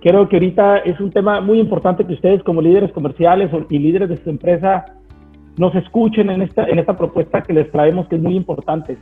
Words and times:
Creo 0.00 0.28
que 0.28 0.36
ahorita 0.36 0.78
es 0.78 1.00
un 1.00 1.10
tema 1.10 1.40
muy 1.40 1.58
importante 1.58 2.04
que 2.04 2.14
ustedes 2.14 2.42
como 2.42 2.60
líderes 2.60 2.92
comerciales 2.92 3.50
y 3.70 3.78
líderes 3.78 4.08
de 4.08 4.22
su 4.22 4.30
empresa 4.30 4.84
nos 5.56 5.74
escuchen 5.74 6.30
en 6.30 6.42
esta, 6.42 6.64
en 6.68 6.78
esta 6.78 6.96
propuesta 6.96 7.42
que 7.42 7.52
les 7.52 7.70
traemos, 7.70 8.08
que 8.08 8.16
es 8.16 8.22
muy 8.22 8.36
importante. 8.36 8.96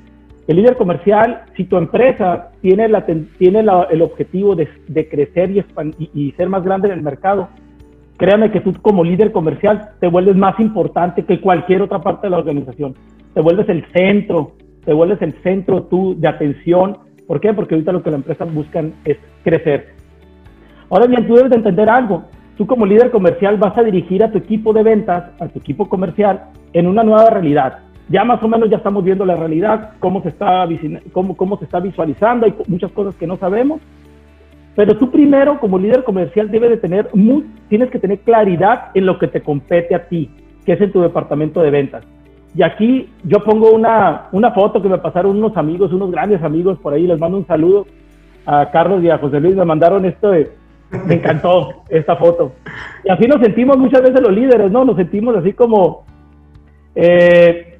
El 0.46 0.56
líder 0.56 0.76
comercial, 0.76 1.42
si 1.56 1.64
tu 1.64 1.76
empresa 1.76 2.50
tiene, 2.60 2.88
la, 2.88 3.06
tiene 3.06 3.60
el 3.60 4.02
objetivo 4.02 4.54
de, 4.56 4.68
de 4.88 5.08
crecer 5.08 5.50
y, 5.50 6.10
y, 6.14 6.32
ser 6.32 6.48
más 6.48 6.64
grande 6.64 6.88
en 6.88 6.95
el 6.95 7.02
mercado, 7.02 7.48
créame 8.16 8.50
que 8.50 8.61
tú 8.61 8.72
como 8.82 9.04
líder 9.04 9.32
comercial 9.32 9.90
te 10.00 10.09
vuelves 10.09 10.36
más 10.36 10.59
importante 10.59 11.24
que 11.24 11.40
cualquier 11.40 11.82
otra 11.82 12.00
parte 12.00 12.27
de 12.27 12.32
la 12.32 12.38
organización. 12.38 12.95
Te 13.34 13.40
vuelves 13.40 13.68
el 13.68 13.84
centro, 13.93 14.52
te 14.84 14.93
vuelves 14.93 15.22
el 15.22 15.32
centro 15.43 15.84
tú 15.84 16.16
de 16.18 16.29
atención. 16.29 16.98
¿Por 17.27 17.40
qué? 17.40 17.54
Porque 17.54 17.74
ahorita 17.74 17.93
lo 17.93 18.02
que 18.02 18.11
las 18.11 18.18
empresas 18.18 18.52
buscan 18.52 18.95
es 19.04 19.16
crecer. 19.45 20.02
Ahora 20.93 21.06
bien, 21.06 21.27
tú 21.27 21.34
debes 21.34 21.50
de 21.50 21.56
entender 21.56 21.90
algo. 21.90 22.22
Tú 22.56 22.66
como 22.66 22.87
líder 22.87 23.10
comercial 23.10 23.56
vas 23.56 23.77
a 23.77 23.82
dirigir 23.82 24.23
a 24.23 24.30
tu 24.30 24.38
equipo 24.38 24.73
de 24.73 24.84
ventas, 24.84 25.24
a 25.41 25.48
tu 25.48 25.59
equipo 25.59 25.88
comercial, 25.88 26.45
en 26.73 26.87
una 26.87 27.02
nueva 27.02 27.30
realidad 27.30 27.78
ya 28.12 28.24
más 28.24 28.42
o 28.42 28.48
menos 28.48 28.68
ya 28.68 28.77
estamos 28.77 29.02
viendo 29.05 29.24
la 29.24 29.37
realidad, 29.37 29.92
cómo 29.98 30.23
se 30.23 30.28
está, 30.28 30.68
cómo, 31.12 31.34
cómo 31.34 31.56
se 31.59 31.65
está 31.65 31.80
visualizando, 31.80 32.45
hay 32.45 32.55
muchas 32.66 32.92
cosas 32.92 33.15
que 33.15 33.27
no 33.27 33.38
sabemos, 33.38 33.80
pero 34.77 34.96
tú 34.98 35.10
primero 35.10 35.59
como 35.59 35.78
líder 35.78 36.05
comercial 36.05 36.51
debes 36.51 36.70
de 36.70 36.77
tener, 36.77 37.09
muy, 37.15 37.46
tienes 37.70 37.90
que 37.90 37.98
tener 37.98 38.18
claridad 38.20 38.90
en 38.95 39.06
lo 39.06 39.18
que 39.18 39.29
te 39.29 39.40
compete 39.40 39.95
a 39.95 40.09
ti, 40.09 40.30
que 40.66 40.73
es 40.73 40.80
en 40.80 40.93
tu 40.93 41.01
departamento 41.01 41.62
de 41.62 41.70
ventas. 41.70 42.04
Y 42.54 42.62
aquí 42.62 43.09
yo 43.24 43.43
pongo 43.45 43.70
una, 43.70 44.29
una 44.32 44.51
foto 44.51 44.82
que 44.82 44.88
me 44.90 44.98
pasaron 44.98 45.37
unos 45.37 45.56
amigos, 45.56 45.90
unos 45.93 46.10
grandes 46.10 46.43
amigos 46.43 46.79
por 46.80 46.93
ahí, 46.93 47.06
les 47.06 47.18
mando 47.18 47.38
un 47.38 47.46
saludo 47.46 47.87
a 48.45 48.70
Carlos 48.70 49.02
y 49.02 49.09
a 49.09 49.18
José 49.18 49.40
Luis, 49.40 49.56
me 49.56 49.65
mandaron 49.65 50.04
esto 50.04 50.30
de, 50.30 50.51
me 51.06 51.14
encantó 51.14 51.82
esta 51.88 52.16
foto. 52.16 52.52
Y 53.05 53.10
así 53.10 53.27
nos 53.27 53.41
sentimos 53.41 53.77
muchas 53.78 54.02
veces 54.02 54.20
los 54.20 54.32
líderes, 54.32 54.71
¿no? 54.71 54.85
Nos 54.85 54.96
sentimos 54.96 55.37
así 55.37 55.52
como, 55.52 56.04
eh, 56.95 57.79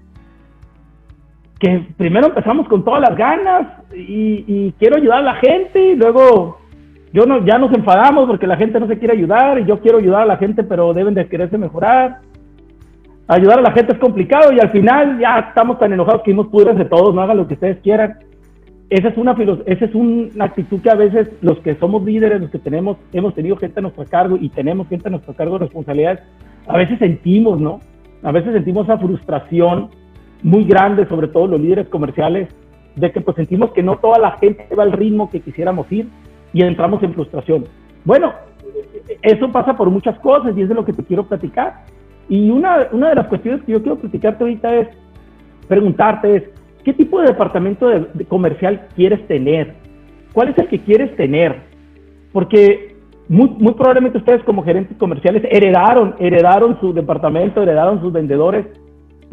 que 1.59 1.87
primero 1.97 2.27
empezamos 2.27 2.67
con 2.69 2.85
todas 2.85 3.01
las 3.01 3.17
ganas 3.17 3.69
y, 3.95 4.73
quiero 4.79 4.97
ayudar 4.97 5.19
a 5.19 5.23
la 5.23 5.35
gente 5.35 5.93
y 5.93 5.97
luego 5.97 6.59
yo 7.13 7.25
no, 7.25 7.45
ya 7.45 7.57
nos 7.59 7.73
enfadamos 7.73 8.27
porque 8.27 8.49
la 8.49 8.57
gente 8.57 8.81
no 8.81 8.89
se 8.89 8.99
quiere 8.99 9.15
ayudar 9.15 9.61
y 9.61 9.67
yo 9.67 9.81
quiero 9.81 9.99
ayudar 9.99 10.23
a 10.23 10.27
la 10.27 10.39
gente 10.39 10.65
pero 10.65 10.93
deben 10.93 11.15
de 11.15 11.29
quererse 11.29 11.59
mejorar. 11.59 12.19
Ayudar 13.29 13.61
a 13.61 13.63
la 13.63 13.71
gente 13.71 13.93
es 13.93 13.99
complicado 14.01 14.53
y 14.53 14.59
al 14.59 14.71
final 14.71 15.21
ya 15.21 15.39
estamos 15.39 15.79
tan 15.79 15.93
enojados 15.93 16.23
que 16.23 16.35
nos 16.35 16.51
de 16.51 16.85
todos, 16.87 17.15
no 17.15 17.23
hagan 17.23 17.37
lo 17.37 17.47
que 17.47 17.55
ustedes 17.55 17.79
quieran. 17.79 18.19
Esa 18.93 19.09
es, 19.09 19.17
una, 19.17 19.35
esa 19.65 19.85
es 19.87 19.95
una 19.95 20.45
actitud 20.45 20.83
que 20.83 20.91
a 20.91 20.95
veces 20.95 21.27
los 21.41 21.59
que 21.61 21.77
somos 21.77 22.05
líderes, 22.05 22.43
los 22.43 22.51
que 22.51 22.59
tenemos, 22.59 22.99
hemos 23.15 23.35
tenido 23.35 23.57
gente 23.57 23.81
a 23.81 23.83
nuestro 23.83 24.05
cargo 24.05 24.37
y 24.39 24.51
tenemos 24.51 24.87
gente 24.87 25.09
a 25.09 25.11
nuestro 25.11 25.33
cargo 25.33 25.55
de 25.55 25.65
responsabilidades, 25.65 26.21
a 26.67 26.77
veces 26.77 26.99
sentimos, 26.99 27.59
¿no? 27.59 27.81
A 28.23 28.33
veces 28.33 28.53
sentimos 28.53 28.85
esa 28.85 28.99
frustración 28.99 29.89
muy 30.43 30.65
grande, 30.65 31.07
sobre 31.07 31.29
todo 31.29 31.47
los 31.47 31.59
líderes 31.59 31.89
comerciales, 31.89 32.51
de 32.95 33.11
que 33.11 33.23
pues 33.23 33.35
sentimos 33.35 33.71
que 33.71 33.83
no 33.83 33.97
toda 33.97 34.19
la 34.19 34.33
gente 34.33 34.67
va 34.75 34.83
al 34.83 34.93
ritmo 34.93 35.31
que 35.31 35.41
quisiéramos 35.41 35.91
ir 35.91 36.11
y 36.53 36.63
entramos 36.63 37.03
en 37.03 37.15
frustración. 37.15 37.65
Bueno, 38.05 38.35
eso 39.23 39.51
pasa 39.51 39.75
por 39.75 39.89
muchas 39.89 40.19
cosas 40.19 40.53
y 40.55 40.61
es 40.61 40.69
de 40.69 40.75
lo 40.75 40.85
que 40.85 40.93
te 40.93 41.03
quiero 41.03 41.27
platicar. 41.27 41.87
Y 42.29 42.51
una, 42.51 42.89
una 42.93 43.09
de 43.09 43.15
las 43.15 43.29
cuestiones 43.29 43.63
que 43.65 43.73
yo 43.73 43.81
quiero 43.81 43.97
platicarte 43.97 44.45
ahorita 44.45 44.75
es 44.75 44.89
preguntarte 45.67 46.37
es, 46.37 46.43
¿qué 46.85 46.93
tipo 46.93 47.21
de 47.21 47.29
departamento 47.29 47.89
de, 47.89 48.25
comercial 48.27 48.89
quieres 48.95 49.27
tener? 49.27 49.75
¿Cuál 50.33 50.49
es 50.49 50.59
el 50.59 50.69
que 50.69 50.79
quieres 50.79 51.15
tener? 51.17 51.57
Porque 52.33 52.97
muy, 53.29 53.51
muy 53.51 53.75
probablemente 53.75 54.19
ustedes 54.19 54.43
como 54.45 54.65
gerentes 54.65 54.97
comerciales 54.97 55.43
heredaron, 55.51 56.15
heredaron 56.19 56.79
su 56.81 56.93
departamento, 56.93 57.63
heredaron 57.63 58.01
sus 58.01 58.13
vendedores 58.13 58.67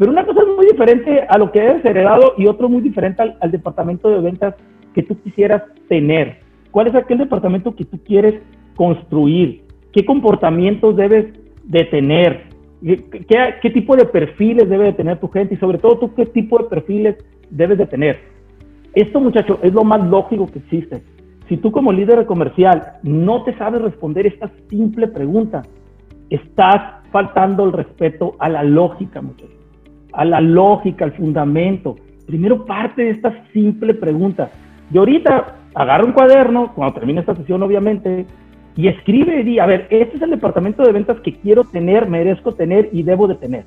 pero 0.00 0.12
una 0.12 0.24
cosa 0.24 0.40
es 0.40 0.56
muy 0.56 0.64
diferente 0.64 1.26
a 1.28 1.36
lo 1.36 1.52
que 1.52 1.58
eres 1.58 1.84
heredado 1.84 2.32
y 2.38 2.46
otro 2.46 2.70
muy 2.70 2.80
diferente 2.80 3.22
al, 3.38 3.50
departamento 3.50 4.08
de 4.08 4.22
ventas 4.22 4.54
que 4.94 5.02
tú 5.02 5.14
quisieras 5.20 5.62
tener. 5.90 6.38
¿Cuál 6.70 6.86
es 6.86 6.94
aquel 6.94 7.18
departamento 7.18 7.76
que 7.76 7.84
tú 7.84 7.98
quieres 8.02 8.40
construir? 8.76 9.64
¿Qué 9.92 10.06
comportamientos 10.06 10.96
debes 10.96 11.26
de 11.64 11.84
tener? 11.84 12.44
¿Qué, 12.82 13.70
tipo 13.74 13.94
de 13.94 14.06
perfiles 14.06 14.70
debe 14.70 14.84
de 14.84 14.94
tener 14.94 15.20
tu 15.20 15.28
gente? 15.28 15.52
Y 15.52 15.58
sobre 15.58 15.76
todo, 15.76 15.98
¿tú 15.98 16.14
qué 16.14 16.24
tipo 16.24 16.56
de 16.56 16.70
perfiles 16.70 17.16
debes 17.50 17.78
de 17.78 17.86
tener? 17.86 18.20
Esto, 18.94 19.20
muchacho, 19.20 19.58
es 19.62 19.72
lo 19.72 19.84
más 19.84 20.04
lógico 20.08 20.46
que 20.46 20.58
existe. 20.60 21.02
Si 21.48 21.56
tú 21.56 21.72
como 21.72 21.92
líder 21.92 22.26
comercial 22.26 22.94
no 23.02 23.44
te 23.44 23.56
sabes 23.56 23.82
responder 23.82 24.26
esta 24.26 24.50
simple 24.68 25.08
pregunta, 25.08 25.62
estás 26.28 27.04
faltando 27.10 27.64
el 27.64 27.72
respeto 27.72 28.36
a 28.38 28.48
la 28.48 28.62
lógica, 28.62 29.20
muchachos 29.20 29.60
a 30.12 30.24
la 30.24 30.40
lógica, 30.40 31.04
al 31.04 31.12
fundamento. 31.12 31.96
Primero 32.26 32.64
parte 32.64 33.02
de 33.02 33.10
esta 33.10 33.44
simple 33.52 33.94
pregunta. 33.94 34.50
Y 34.92 34.98
ahorita 34.98 35.56
agarra 35.74 36.04
un 36.04 36.12
cuaderno, 36.12 36.72
cuando 36.74 36.94
termine 36.94 37.20
esta 37.20 37.36
sesión 37.36 37.62
obviamente, 37.62 38.26
y 38.76 38.88
escribe 38.88 39.40
y 39.40 39.44
di, 39.44 39.58
a 39.58 39.66
ver, 39.66 39.86
este 39.90 40.16
es 40.16 40.22
el 40.22 40.30
departamento 40.30 40.82
de 40.82 40.92
ventas 40.92 41.20
que 41.20 41.34
quiero 41.34 41.64
tener, 41.64 42.08
merezco 42.08 42.52
tener 42.52 42.88
y 42.92 43.02
debo 43.02 43.26
de 43.26 43.34
tener. 43.34 43.64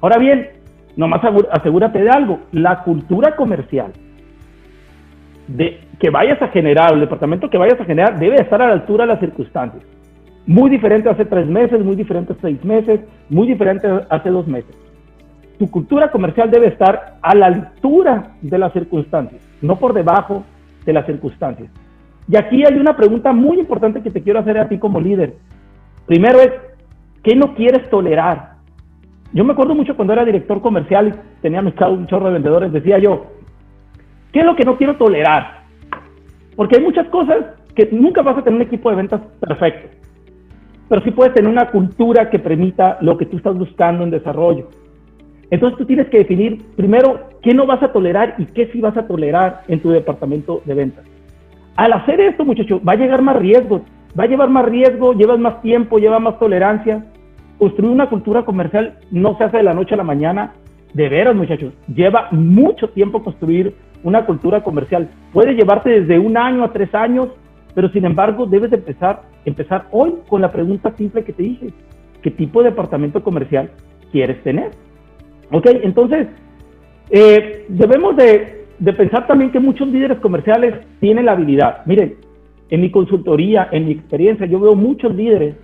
Ahora 0.00 0.18
bien, 0.18 0.48
nomás 0.96 1.20
asegúrate 1.50 2.02
de 2.02 2.10
algo, 2.10 2.40
la 2.52 2.82
cultura 2.82 3.36
comercial 3.36 3.92
de, 5.48 5.80
que 5.98 6.10
vayas 6.10 6.40
a 6.40 6.48
generar, 6.48 6.94
el 6.94 7.00
departamento 7.00 7.50
que 7.50 7.58
vayas 7.58 7.80
a 7.80 7.84
generar, 7.84 8.18
debe 8.18 8.36
estar 8.36 8.60
a 8.62 8.68
la 8.68 8.72
altura 8.74 9.04
de 9.04 9.12
las 9.12 9.20
circunstancias. 9.20 9.82
Muy 10.46 10.70
diferente 10.70 11.08
hace 11.08 11.24
tres 11.24 11.46
meses, 11.46 11.84
muy 11.84 11.96
diferente 11.96 12.34
seis 12.40 12.62
meses, 12.64 13.00
muy 13.28 13.46
diferente 13.46 13.88
hace 14.10 14.30
dos 14.30 14.46
meses 14.46 14.74
tu 15.58 15.70
cultura 15.70 16.10
comercial 16.10 16.50
debe 16.50 16.68
estar 16.68 17.16
a 17.22 17.34
la 17.34 17.46
altura 17.46 18.32
de 18.40 18.58
las 18.58 18.72
circunstancias, 18.72 19.40
no 19.62 19.76
por 19.76 19.92
debajo 19.92 20.44
de 20.84 20.92
las 20.92 21.06
circunstancias. 21.06 21.70
Y 22.28 22.36
aquí 22.36 22.64
hay 22.64 22.78
una 22.78 22.96
pregunta 22.96 23.32
muy 23.32 23.58
importante 23.58 24.02
que 24.02 24.10
te 24.10 24.22
quiero 24.22 24.40
hacer 24.40 24.58
a 24.58 24.68
ti 24.68 24.78
como 24.78 25.00
líder. 25.00 25.34
Primero 26.06 26.40
es, 26.40 26.50
¿qué 27.22 27.36
no 27.36 27.54
quieres 27.54 27.88
tolerar? 27.90 28.53
Yo 29.34 29.44
me 29.44 29.52
acuerdo 29.52 29.74
mucho 29.74 29.96
cuando 29.96 30.12
era 30.12 30.24
director 30.24 30.62
comercial 30.62 31.08
y 31.08 31.42
tenía 31.42 31.60
un 31.60 32.06
chorro 32.06 32.26
de 32.26 32.34
vendedores, 32.34 32.72
decía 32.72 32.98
yo, 32.98 33.26
¿qué 34.32 34.40
es 34.40 34.46
lo 34.46 34.54
que 34.54 34.64
no 34.64 34.76
quiero 34.76 34.96
tolerar? 34.96 35.64
Porque 36.54 36.76
hay 36.76 36.82
muchas 36.82 37.08
cosas 37.08 37.38
que 37.74 37.88
nunca 37.90 38.22
vas 38.22 38.38
a 38.38 38.42
tener 38.42 38.60
un 38.60 38.66
equipo 38.66 38.90
de 38.90 38.96
ventas 38.96 39.20
perfecto, 39.40 39.88
pero 40.88 41.02
sí 41.02 41.10
puedes 41.10 41.34
tener 41.34 41.50
una 41.50 41.68
cultura 41.72 42.30
que 42.30 42.38
permita 42.38 42.98
lo 43.00 43.18
que 43.18 43.26
tú 43.26 43.38
estás 43.38 43.58
buscando 43.58 44.04
en 44.04 44.12
desarrollo. 44.12 44.68
Entonces 45.50 45.78
tú 45.78 45.84
tienes 45.84 46.08
que 46.10 46.18
definir 46.18 46.62
primero 46.76 47.28
qué 47.42 47.54
no 47.54 47.66
vas 47.66 47.82
a 47.82 47.92
tolerar 47.92 48.36
y 48.38 48.46
qué 48.46 48.68
sí 48.68 48.80
vas 48.80 48.96
a 48.96 49.08
tolerar 49.08 49.62
en 49.66 49.80
tu 49.80 49.90
departamento 49.90 50.62
de 50.64 50.74
ventas. 50.74 51.04
Al 51.74 51.92
hacer 51.92 52.20
esto, 52.20 52.44
muchachos, 52.44 52.80
va 52.86 52.92
a 52.92 52.96
llegar 52.96 53.20
más 53.20 53.34
riesgo, 53.34 53.82
va 54.18 54.24
a 54.24 54.28
llevar 54.28 54.48
más 54.48 54.64
riesgo, 54.64 55.12
llevas 55.12 55.40
más 55.40 55.60
tiempo, 55.60 55.98
lleva 55.98 56.20
más 56.20 56.38
tolerancia. 56.38 57.04
Construir 57.64 57.90
una 57.90 58.10
cultura 58.10 58.44
comercial 58.44 58.98
no 59.10 59.38
se 59.38 59.44
hace 59.44 59.56
de 59.56 59.62
la 59.62 59.72
noche 59.72 59.94
a 59.94 59.96
la 59.96 60.04
mañana. 60.04 60.52
De 60.92 61.08
veras, 61.08 61.34
muchachos, 61.34 61.72
lleva 61.88 62.28
mucho 62.30 62.90
tiempo 62.90 63.24
construir 63.24 63.74
una 64.02 64.26
cultura 64.26 64.62
comercial. 64.62 65.08
Puede 65.32 65.54
llevarte 65.54 66.02
desde 66.02 66.18
un 66.18 66.36
año 66.36 66.62
a 66.62 66.74
tres 66.74 66.94
años, 66.94 67.28
pero 67.74 67.88
sin 67.88 68.04
embargo 68.04 68.44
debes 68.44 68.70
de 68.70 68.76
empezar, 68.76 69.22
empezar 69.46 69.86
hoy 69.92 70.12
con 70.28 70.42
la 70.42 70.52
pregunta 70.52 70.92
simple 70.98 71.24
que 71.24 71.32
te 71.32 71.42
dije. 71.42 71.68
¿Qué 72.20 72.30
tipo 72.30 72.62
de 72.62 72.68
departamento 72.68 73.22
comercial 73.24 73.70
quieres 74.12 74.42
tener? 74.42 74.72
¿Ok? 75.50 75.66
Entonces, 75.84 76.28
eh, 77.08 77.64
debemos 77.70 78.14
de, 78.14 78.66
pensar 78.92 79.26
también 79.26 79.52
que 79.52 79.58
muchos 79.58 79.88
líderes 79.88 80.18
comerciales 80.18 80.74
tienen 81.00 81.24
la 81.24 81.32
habilidad. 81.32 81.78
Miren, 81.86 82.16
en 82.68 82.82
mi 82.82 82.90
consultoría, 82.90 83.70
en 83.72 83.86
mi 83.86 83.92
experiencia, 83.92 84.44
yo 84.44 84.60
veo 84.60 84.74
muchos 84.74 85.14
líderes 85.14 85.56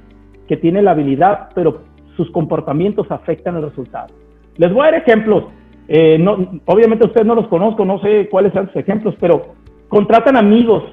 que 0.51 0.57
tienen 0.57 0.85
la 0.87 0.91
habilidad, 0.91 1.51
pero 1.55 1.83
sus 2.23 2.31
comportamientos 2.33 3.11
afectan 3.11 3.57
el 3.57 3.63
resultado. 3.63 4.09
Les 4.57 4.73
voy 4.73 4.83
a 4.83 4.91
dar 4.91 5.03
ejemplos. 5.03 5.45
Eh, 5.89 6.19
no, 6.19 6.61
obviamente 6.67 7.07
ustedes 7.07 7.27
no 7.27 7.35
los 7.35 7.49
conozco, 7.49 7.85
no 7.85 8.01
sé 8.01 8.29
cuáles 8.29 8.53
sean 8.53 8.67
sus 8.67 8.77
ejemplos, 8.77 9.15
pero 9.21 9.55
contratan 9.89 10.37
amigos 10.37 10.85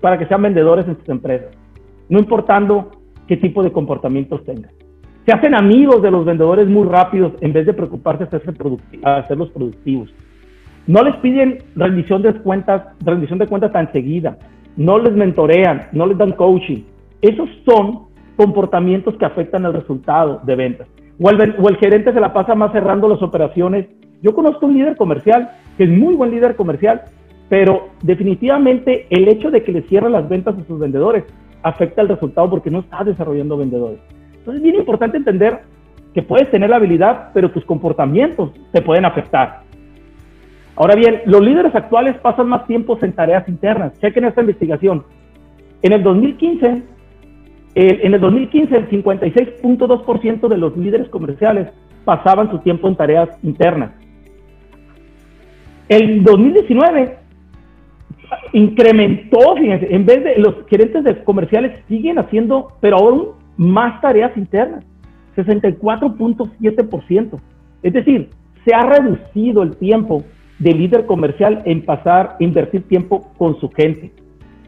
para 0.00 0.18
que 0.18 0.26
sean 0.26 0.42
vendedores 0.42 0.86
en 0.86 0.96
sus 0.96 1.08
empresas, 1.08 1.50
no 2.08 2.18
importando 2.18 2.90
qué 3.26 3.36
tipo 3.36 3.62
de 3.62 3.72
comportamientos 3.72 4.44
tengan 4.44 4.70
se 5.26 5.32
hacen 5.32 5.54
amigos 5.54 6.02
de 6.02 6.10
los 6.10 6.24
vendedores 6.24 6.68
muy 6.68 6.86
rápidos 6.86 7.32
en 7.40 7.52
vez 7.52 7.66
de 7.66 7.72
preocuparse 7.72 8.26
de 8.26 9.00
hacerlos 9.04 9.50
productivos. 9.50 10.12
No 10.86 11.02
les 11.02 11.16
piden 11.16 11.58
rendición 11.74 12.20
de 12.20 12.34
cuentas, 12.34 12.82
rendición 13.00 13.38
de 13.38 13.46
cuentas 13.46 13.72
tan 13.72 13.90
seguida. 13.92 14.36
No 14.76 14.98
les 14.98 15.14
mentorean, 15.14 15.88
no 15.92 16.06
les 16.06 16.18
dan 16.18 16.32
coaching. 16.32 16.82
Esos 17.22 17.48
son 17.64 18.08
comportamientos 18.36 19.16
que 19.16 19.24
afectan 19.24 19.64
el 19.64 19.72
resultado 19.72 20.40
de 20.44 20.56
ventas. 20.56 20.88
O 21.20 21.30
el, 21.30 21.54
o 21.58 21.68
el 21.68 21.76
gerente 21.76 22.12
se 22.12 22.20
la 22.20 22.32
pasa 22.32 22.54
más 22.54 22.72
cerrando 22.72 23.08
las 23.08 23.22
operaciones. 23.22 23.86
Yo 24.22 24.34
conozco 24.34 24.66
un 24.66 24.74
líder 24.74 24.96
comercial 24.96 25.50
que 25.76 25.84
es 25.84 25.90
muy 25.90 26.14
buen 26.14 26.30
líder 26.30 26.56
comercial, 26.56 27.02
pero 27.48 27.90
definitivamente 28.02 29.06
el 29.10 29.28
hecho 29.28 29.50
de 29.50 29.62
que 29.62 29.72
le 29.72 29.82
cierren 29.82 30.12
las 30.12 30.28
ventas 30.28 30.56
a 30.58 30.64
sus 30.64 30.78
vendedores 30.78 31.24
afecta 31.62 32.02
el 32.02 32.08
resultado 32.08 32.50
porque 32.50 32.70
no 32.70 32.80
estás 32.80 33.06
desarrollando 33.06 33.56
vendedores. 33.56 34.00
Entonces 34.38 34.56
es 34.56 34.62
bien 34.62 34.76
importante 34.76 35.16
entender 35.16 35.60
que 36.12 36.22
puedes 36.22 36.50
tener 36.50 36.70
la 36.70 36.76
habilidad, 36.76 37.30
pero 37.32 37.50
tus 37.50 37.64
comportamientos 37.64 38.52
te 38.72 38.82
pueden 38.82 39.04
afectar. 39.04 39.62
Ahora 40.76 40.94
bien, 40.94 41.22
los 41.26 41.40
líderes 41.40 41.74
actuales 41.74 42.16
pasan 42.18 42.48
más 42.48 42.66
tiempo 42.66 42.98
en 43.00 43.12
tareas 43.12 43.48
internas. 43.48 43.98
Chequen 44.00 44.24
esta 44.24 44.40
investigación. 44.40 45.04
En 45.82 45.92
el 45.92 46.02
2015, 46.02 46.82
en 47.74 48.14
el 48.14 48.20
2015 48.20 48.76
el 48.76 48.88
56.2% 48.88 50.48
de 50.48 50.58
los 50.58 50.76
líderes 50.76 51.08
comerciales 51.08 51.68
pasaban 52.04 52.50
su 52.50 52.58
tiempo 52.58 52.88
en 52.88 52.96
tareas 52.96 53.30
internas. 53.42 53.92
El 55.88 56.22
2019 56.22 57.16
incrementó, 58.52 59.56
fíjense, 59.56 59.94
en 59.94 60.04
vez 60.06 60.24
de 60.24 60.38
los 60.38 60.54
gerentes 60.68 61.04
de 61.04 61.22
comerciales 61.24 61.78
siguen 61.88 62.18
haciendo, 62.18 62.72
pero 62.80 62.96
aún 62.98 63.28
más 63.56 64.00
tareas 64.00 64.36
internas, 64.36 64.84
64.7%. 65.36 67.40
Es 67.82 67.92
decir, 67.92 68.30
se 68.64 68.74
ha 68.74 68.82
reducido 68.82 69.62
el 69.62 69.76
tiempo 69.76 70.24
del 70.58 70.78
líder 70.78 71.06
comercial 71.06 71.62
en 71.64 71.84
pasar, 71.84 72.36
invertir 72.38 72.88
tiempo 72.88 73.32
con 73.36 73.58
su 73.60 73.68
gente. 73.70 74.12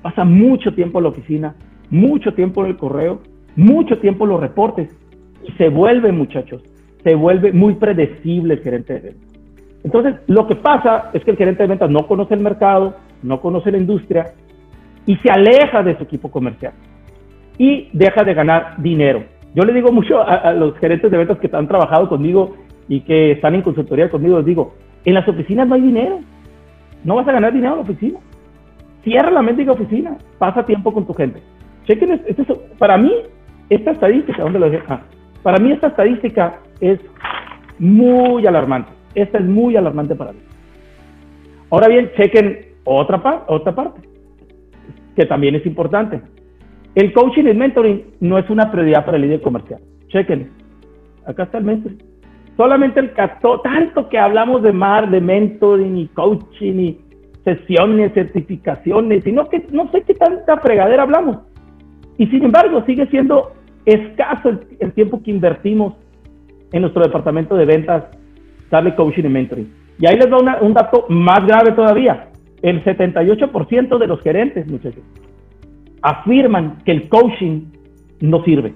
Pasa 0.02 0.24
mucho 0.24 0.74
tiempo 0.74 0.98
en 0.98 1.04
la 1.04 1.10
oficina, 1.10 1.54
mucho 1.90 2.34
tiempo 2.34 2.64
en 2.64 2.70
el 2.70 2.76
correo, 2.76 3.20
mucho 3.56 3.98
tiempo 3.98 4.24
en 4.24 4.30
los 4.30 4.40
reportes. 4.40 4.88
Y 5.44 5.52
se 5.52 5.68
vuelve, 5.68 6.12
muchachos, 6.12 6.62
se 7.04 7.14
vuelve 7.14 7.52
muy 7.52 7.74
predecible 7.74 8.54
el 8.54 8.60
gerente 8.60 8.94
de 8.94 9.00
ventas. 9.00 9.26
Entonces, 9.84 10.16
lo 10.26 10.48
que 10.48 10.56
pasa 10.56 11.10
es 11.12 11.22
que 11.24 11.30
el 11.30 11.36
gerente 11.36 11.62
de 11.62 11.68
ventas 11.68 11.90
no 11.90 12.06
conoce 12.06 12.34
el 12.34 12.40
mercado, 12.40 12.96
no 13.22 13.40
conoce 13.40 13.70
la 13.70 13.78
industria 13.78 14.32
y 15.06 15.16
se 15.16 15.30
aleja 15.30 15.82
de 15.82 15.96
su 15.96 16.02
equipo 16.02 16.30
comercial 16.30 16.72
y 17.58 17.88
deja 17.92 18.24
de 18.24 18.34
ganar 18.34 18.74
dinero. 18.78 19.24
Yo 19.54 19.62
le 19.62 19.72
digo 19.72 19.90
mucho 19.92 20.20
a, 20.20 20.52
los 20.52 20.76
gerentes 20.78 21.10
de 21.10 21.16
ventas 21.16 21.38
que 21.38 21.48
han 21.52 21.68
trabajado 21.68 22.08
conmigo 22.08 22.56
y 22.88 23.00
que 23.00 23.32
están 23.32 23.54
en 23.54 23.62
consultoría 23.62 24.10
conmigo, 24.10 24.36
les 24.38 24.46
digo, 24.46 24.74
en 25.04 25.14
las 25.14 25.26
oficinas 25.26 25.66
no 25.66 25.76
hay 25.76 25.82
dinero. 25.82 26.20
No 27.04 27.14
vas 27.14 27.28
a 27.28 27.32
ganar 27.32 27.52
dinero 27.52 27.74
en 27.74 27.78
la 27.78 27.84
oficina. 27.84 28.18
Cierra 29.04 29.30
la 29.30 29.40
mendiga 29.40 29.72
oficina. 29.72 30.18
Pasa 30.38 30.66
tiempo 30.66 30.92
con 30.92 31.06
tu 31.06 31.14
gente. 31.14 31.40
Chequen, 31.86 32.20
para 32.78 32.98
mí, 32.98 33.12
esta 33.70 33.92
estadística, 33.92 34.42
¿dónde 34.42 34.58
lo 34.58 34.70
dejé? 34.70 34.84
Ah, 34.88 35.00
para 35.42 35.58
mí 35.58 35.72
esta 35.72 35.88
estadística 35.88 36.60
es 36.80 36.98
muy 37.78 38.46
alarmante. 38.46 38.90
Esta 39.14 39.38
es 39.38 39.44
muy 39.44 39.76
alarmante 39.76 40.14
para 40.14 40.32
mí. 40.32 40.40
Ahora 41.70 41.88
bien, 41.88 42.10
chequen 42.16 42.74
otra, 42.84 43.44
otra 43.48 43.74
parte, 43.74 44.00
que 45.16 45.26
también 45.26 45.54
es 45.54 45.64
importante. 45.66 46.20
El 46.94 47.12
coaching 47.12 47.44
y 47.44 47.50
el 47.50 47.56
mentoring 47.56 48.04
no 48.20 48.38
es 48.38 48.48
una 48.50 48.70
prioridad 48.70 49.04
para 49.04 49.16
el 49.16 49.22
líder 49.22 49.40
comercial. 49.40 49.80
Chequen. 50.08 50.50
Acá 51.26 51.44
está 51.44 51.58
el 51.58 51.64
mentoring 51.64 52.16
solamente 52.56 53.00
el 53.00 53.12
caso, 53.12 53.60
tanto 53.60 54.08
que 54.08 54.18
hablamos 54.18 54.62
de 54.62 54.72
mar, 54.72 55.10
de 55.10 55.20
mentoring 55.20 55.96
y 55.98 56.08
coaching 56.08 56.78
y 56.78 57.00
sesiones, 57.44 58.12
certificaciones, 58.14 59.22
sino 59.24 59.48
que 59.48 59.66
no 59.70 59.90
sé 59.92 60.02
qué 60.02 60.14
tanta 60.14 60.56
fregadera 60.58 61.02
hablamos. 61.02 61.38
Y 62.18 62.26
sin 62.28 62.44
embargo, 62.44 62.82
sigue 62.86 63.06
siendo 63.06 63.52
escaso 63.84 64.50
el, 64.80 64.92
tiempo 64.92 65.22
que 65.22 65.30
invertimos 65.30 65.94
en 66.72 66.82
nuestro 66.82 67.02
departamento 67.02 67.54
de 67.56 67.64
ventas, 67.64 68.04
darle 68.70 68.94
coaching 68.94 69.24
y 69.24 69.28
mentoring. 69.28 69.72
Y 69.98 70.06
ahí 70.06 70.16
les 70.16 70.28
doy 70.28 70.44
un 70.60 70.74
dato 70.74 71.06
más 71.08 71.46
grave 71.46 71.72
todavía. 71.72 72.28
El 72.62 72.82
78% 72.84 73.98
de 73.98 74.06
los 74.06 74.20
gerentes, 74.22 74.66
muchachos, 74.66 75.02
afirman 76.02 76.78
que 76.84 76.92
el 76.92 77.08
coaching 77.08 77.66
no 78.20 78.42
sirve. 78.44 78.74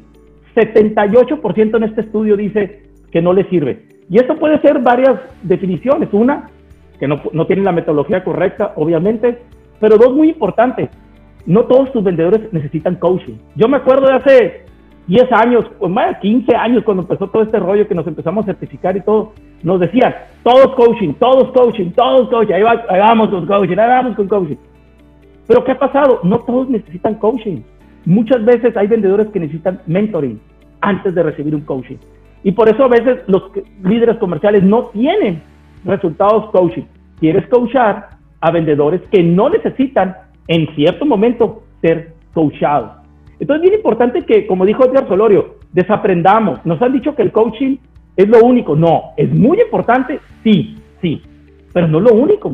78% 0.54 1.76
en 1.76 1.82
este 1.82 2.02
estudio 2.02 2.36
dice 2.36 2.82
que 3.10 3.20
no 3.20 3.32
le 3.32 3.48
sirve. 3.48 3.86
Y 4.08 4.18
esto 4.18 4.36
puede 4.36 4.60
ser 4.60 4.80
varias 4.80 5.16
definiciones. 5.42 6.08
Una, 6.12 6.50
que 6.98 7.08
no, 7.08 7.20
no 7.32 7.46
tienen 7.46 7.64
la 7.64 7.72
metodología 7.72 8.22
correcta, 8.22 8.72
obviamente, 8.76 9.38
pero 9.80 9.96
dos 9.96 10.14
muy 10.14 10.28
importantes. 10.28 10.90
No 11.46 11.64
todos 11.64 11.92
tus 11.92 12.04
vendedores 12.04 12.52
necesitan 12.52 12.96
coaching. 12.96 13.34
Yo 13.56 13.68
me 13.68 13.78
acuerdo 13.78 14.06
de 14.06 14.14
hace 14.14 14.66
10 15.06 15.32
años, 15.32 15.64
más 15.88 16.10
de 16.10 16.18
15 16.20 16.56
años, 16.56 16.84
cuando 16.84 17.02
empezó 17.02 17.26
todo 17.28 17.42
este 17.42 17.58
rollo 17.58 17.88
que 17.88 17.94
nos 17.94 18.06
empezamos 18.06 18.44
a 18.44 18.46
certificar 18.46 18.96
y 18.96 19.00
todo, 19.00 19.32
nos 19.62 19.80
decían, 19.80 20.14
todos 20.44 20.74
coaching, 20.76 21.14
todos 21.14 21.50
coaching, 21.52 21.90
todos 21.90 22.28
coaching, 22.28 22.54
ahí, 22.54 22.62
vamos 22.62 23.30
con 23.30 23.46
coaching, 23.46 23.78
ahí 23.78 23.88
vamos 23.88 24.16
con 24.16 24.28
coaching. 24.28 24.56
Pero 25.48 25.64
¿qué 25.64 25.72
ha 25.72 25.78
pasado? 25.78 26.20
No 26.22 26.38
todos 26.38 26.68
necesitan 26.68 27.16
coaching. 27.16 27.62
Muchas 28.04 28.44
veces 28.44 28.76
hay 28.76 28.86
vendedores 28.86 29.26
que 29.28 29.40
necesitan 29.40 29.80
mentoring 29.86 30.40
antes 30.80 31.14
de 31.14 31.22
recibir 31.22 31.54
un 31.54 31.62
coaching. 31.62 31.96
Y 32.44 32.52
por 32.52 32.68
eso 32.68 32.84
a 32.84 32.88
veces 32.88 33.18
los 33.26 33.50
líderes 33.82 34.16
comerciales 34.18 34.62
no 34.62 34.84
tienen 34.92 35.42
resultados 35.84 36.50
coaching. 36.50 36.84
Quieres 37.18 37.48
coachar 37.48 38.10
a 38.40 38.50
vendedores 38.50 39.02
que 39.10 39.22
no 39.22 39.50
necesitan 39.50 40.14
en 40.50 40.66
cierto 40.74 41.06
momento 41.06 41.62
ser 41.80 42.12
coachados. 42.34 42.90
Entonces 43.38 43.62
es 43.64 43.70
bien 43.70 43.74
importante 43.74 44.22
que, 44.22 44.48
como 44.48 44.66
dijo 44.66 44.84
Edgar 44.84 45.06
Solorio, 45.06 45.54
desaprendamos. 45.72 46.66
Nos 46.66 46.82
han 46.82 46.92
dicho 46.92 47.14
que 47.14 47.22
el 47.22 47.30
coaching 47.30 47.76
es 48.16 48.28
lo 48.28 48.44
único. 48.44 48.74
No, 48.74 49.12
es 49.16 49.32
muy 49.32 49.60
importante, 49.60 50.18
sí, 50.42 50.76
sí, 51.00 51.22
pero 51.72 51.86
no 51.86 52.00
lo 52.00 52.12
único. 52.12 52.48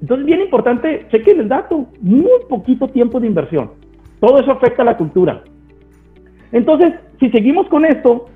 Entonces 0.00 0.18
es 0.18 0.26
bien 0.26 0.40
importante, 0.40 1.06
chequen 1.12 1.38
el 1.38 1.48
dato, 1.48 1.86
muy 2.00 2.28
poquito 2.48 2.88
tiempo 2.88 3.20
de 3.20 3.28
inversión. 3.28 3.70
Todo 4.18 4.40
eso 4.40 4.50
afecta 4.50 4.82
a 4.82 4.86
la 4.86 4.96
cultura. 4.96 5.44
Entonces, 6.50 6.92
si 7.20 7.30
seguimos 7.30 7.68
con 7.68 7.84
esto, 7.84 8.26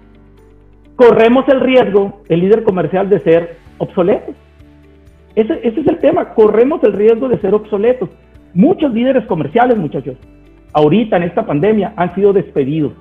corremos 0.94 1.44
el 1.49 1.61
riesgo, 1.61 2.23
el 2.29 2.38
líder 2.38 2.62
comercial, 2.62 3.11
de 3.11 3.19
ser 3.19 3.56
obsoletos. 3.79 4.37
Ese, 5.35 5.59
es 5.65 5.77
el 5.77 5.99
tema, 5.99 6.35
corremos 6.35 6.83
el 6.85 6.93
riesgo 6.93 7.29
de 7.29 7.41
ser 7.41 7.53
obsoletos. 7.53 8.11
Muchos 8.56 8.91
líderes 8.94 9.26
comerciales, 9.26 9.76
muchachos, 9.76 10.17
ahorita 10.73 11.19
en 11.19 11.25
esta 11.25 11.44
pandemia 11.44 11.93
han 11.94 12.14
sido 12.14 12.32
despedidos 12.32 12.94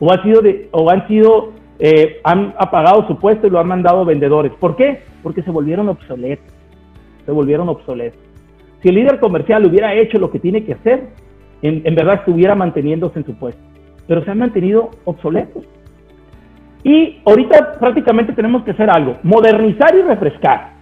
o 0.00 0.12
han 0.12 0.20
sido, 0.24 0.42
o 0.72 0.90
han, 0.90 1.06
sido 1.06 1.52
eh, 1.78 2.16
han 2.24 2.52
apagado 2.58 3.06
su 3.06 3.16
puesto 3.16 3.46
y 3.46 3.50
lo 3.50 3.60
han 3.60 3.68
mandado 3.68 4.04
vendedores. 4.04 4.50
¿Por 4.58 4.74
qué? 4.74 5.02
Porque 5.22 5.42
se 5.42 5.52
volvieron 5.52 5.88
obsoletos. 5.88 6.52
Se 7.24 7.30
volvieron 7.30 7.68
obsoletos. 7.68 8.20
Si 8.82 8.88
el 8.88 8.96
líder 8.96 9.20
comercial 9.20 9.64
hubiera 9.64 9.94
hecho 9.94 10.18
lo 10.18 10.32
que 10.32 10.40
tiene 10.40 10.64
que 10.64 10.72
hacer, 10.72 11.10
en, 11.62 11.82
en 11.84 11.94
verdad 11.94 12.16
estuviera 12.16 12.56
manteniéndose 12.56 13.20
en 13.20 13.24
su 13.24 13.38
puesto. 13.38 13.62
Pero 14.08 14.24
se 14.24 14.32
han 14.32 14.38
mantenido 14.38 14.90
obsoletos. 15.04 15.62
Y 16.82 17.20
ahorita 17.24 17.78
prácticamente 17.78 18.32
tenemos 18.32 18.64
que 18.64 18.72
hacer 18.72 18.90
algo, 18.90 19.16
modernizar 19.22 19.94
y 19.94 20.02
refrescar. 20.02 20.72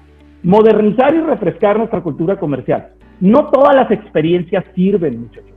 Modernizar 0.43 1.14
y 1.14 1.21
refrescar 1.21 1.76
nuestra 1.76 2.00
cultura 2.00 2.37
comercial. 2.37 2.96
No 3.20 3.50
todas 3.50 3.75
las 3.75 3.90
experiencias 3.90 4.64
sirven, 4.75 5.23
muchachos. 5.23 5.50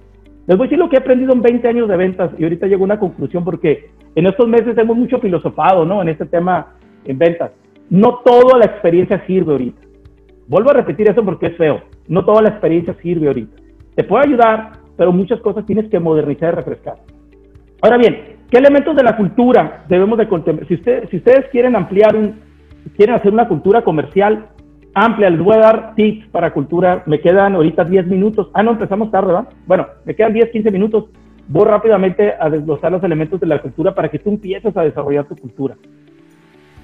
Les 0.48 0.58
voy 0.58 0.66
a 0.66 0.68
decir 0.68 0.80
lo 0.80 0.90
que 0.90 0.96
he 0.96 1.00
aprendido 1.00 1.34
en 1.34 1.42
20 1.42 1.68
años 1.68 1.88
de 1.88 1.98
ventas 1.98 2.32
y 2.38 2.44
ahorita 2.44 2.68
llego 2.68 2.84
a 2.84 2.86
una 2.86 3.00
conclusión 3.00 3.44
porque 3.44 3.92
en 4.16 4.26
estos 4.26 4.48
meses 4.48 4.78
hemos 4.78 4.98
mucho 4.98 5.20
filosofado, 5.20 5.86
¿no? 5.86 6.02
En 6.02 6.10
este 6.10 6.26
tema 6.26 6.74
en 7.06 7.18
ventas. 7.18 7.52
No 7.90 8.20
toda 8.26 8.58
la 8.58 8.66
experiencia 8.66 9.24
sirve 9.28 9.52
ahorita. 9.52 9.82
Vuelvo 10.48 10.72
a 10.72 10.74
repetir 10.74 11.10
eso 11.10 11.24
porque 11.24 11.48
es 11.48 11.58
feo. 11.58 11.82
No 12.08 12.26
toda 12.26 12.42
la 12.42 12.50
experiencia 12.50 12.96
sirve 13.02 13.28
ahorita. 13.28 13.56
Te 13.96 14.04
puede 14.04 14.28
ayudar, 14.28 14.72
pero 14.98 15.12
muchas 15.12 15.40
cosas 15.42 15.66
tienes 15.66 15.90
que 15.90 16.00
modernizar 16.00 16.54
y 16.54 16.56
refrescar. 16.56 16.96
Ahora 17.82 17.98
bien, 17.98 18.40
¿Qué 18.50 18.58
elementos 18.58 18.96
de 18.96 19.04
la 19.04 19.16
cultura 19.16 19.86
debemos 19.88 20.18
de 20.18 20.28
contemplar? 20.28 20.68
Si, 20.68 20.78
si 20.78 21.18
ustedes 21.18 21.46
quieren 21.52 21.76
ampliar, 21.76 22.16
un, 22.16 22.40
quieren 22.98 23.16
hacer 23.16 23.32
una 23.32 23.48
cultura 23.48 23.84
comercial 23.84 24.48
amplia, 24.94 25.30
les 25.30 25.40
voy 25.40 25.56
a 25.56 25.60
dar 25.60 25.96
tips 25.96 26.28
para 26.28 26.52
cultura. 26.52 27.04
Me 27.06 27.20
quedan 27.20 27.56
ahorita 27.56 27.84
10 27.84 28.08
minutos. 28.08 28.50
Ah, 28.54 28.64
no, 28.64 28.72
empezamos 28.72 29.12
tarde, 29.12 29.28
¿verdad? 29.28 29.50
Bueno, 29.66 29.88
me 30.06 30.16
quedan 30.16 30.34
10, 30.34 30.50
15 30.50 30.72
minutos. 30.72 31.06
Voy 31.48 31.66
rápidamente 31.66 32.34
a 32.40 32.50
desglosar 32.50 32.92
los 32.92 33.04
elementos 33.04 33.40
de 33.40 33.48
la 33.48 33.62
cultura 33.62 33.96
para 33.96 34.10
que 34.10 34.20
tú 34.20 34.30
empieces 34.30 34.76
a 34.76 34.84
desarrollar 34.84 35.26
tu 35.26 35.36
cultura. 35.36 35.76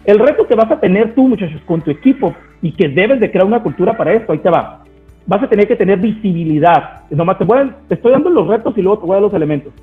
El 0.06 0.20
reto 0.20 0.48
que 0.48 0.56
vas 0.56 0.72
a 0.72 0.80
tener 0.80 1.14
tú, 1.16 1.28
muchachos, 1.28 1.62
con 1.66 1.82
tu 1.82 1.92
equipo 1.92 2.36
y 2.62 2.72
que 2.72 2.90
debes 2.90 3.20
de 3.20 3.32
crear 3.32 3.46
una 3.46 3.62
cultura 3.62 3.96
para 3.96 4.14
esto, 4.14 4.34
ahí 4.34 4.40
te 4.40 4.50
va. 4.50 4.84
Vas 5.26 5.44
a 5.44 5.50
tener 5.50 5.68
que 5.68 5.76
tener 5.76 6.00
visibilidad. 6.00 7.04
Nomás 7.10 7.38
te, 7.38 7.44
voy 7.44 7.72
te 7.88 7.96
estoy 7.96 8.12
dando 8.12 8.30
los 8.30 8.48
retos 8.48 8.78
y 8.78 8.82
luego 8.82 9.00
te 9.00 9.06
voy 9.06 9.14
a 9.14 9.16
dar 9.16 9.24
los 9.24 9.34
elementos 9.34 9.74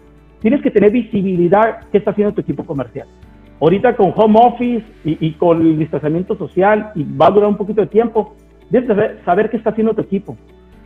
tienes 0.43 0.61
que 0.61 0.71
tener 0.71 0.91
visibilidad 0.91 1.81
qué 1.91 1.99
está 1.99 2.11
haciendo 2.11 2.35
tu 2.35 2.43
equipo 2.43 2.67
comercial. 2.67 3.07
Ahorita 3.63 3.95
con 3.95 4.13
home 4.17 4.41
office 4.43 4.85
y, 5.05 5.31
con 5.35 5.61
el 5.61 5.79
distanciamiento 5.79 6.37
social, 6.37 6.91
y 6.97 7.05
va 7.05 7.29
a 7.29 7.31
durar 7.31 7.49
un 7.49 7.57
poquito 7.57 7.81
de 7.81 7.87
tiempo, 7.87 8.35
debes 8.71 9.23
saber, 9.25 9.51
qué 9.51 9.57
está 9.57 9.71
haciendo 9.71 9.95
tu 9.95 10.01
equipo. 10.01 10.37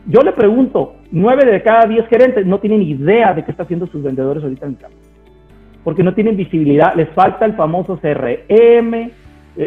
Yo 0.05 0.21
le 0.21 0.31
pregunto, 0.31 0.93
nueve 1.11 1.43
de 1.51 1.63
cada 1.63 1.87
diez 1.87 2.05
gerentes 2.07 2.45
no 2.45 2.59
tienen 2.59 2.83
idea 2.83 3.33
de 3.33 3.43
qué 3.43 3.49
está 3.49 3.63
haciendo 3.63 3.87
sus 3.87 4.03
vendedores 4.03 4.43
ahorita 4.43 4.67
en 4.67 4.73
el 4.73 4.77
campo. 4.77 4.97
Porque 5.83 6.03
no 6.03 6.13
tienen 6.13 6.37
visibilidad, 6.37 6.93
les 6.93 7.09
falta 7.09 7.45
el 7.45 7.53
famoso 7.55 7.97
CRM, 7.97 8.93
eh, 8.93 9.11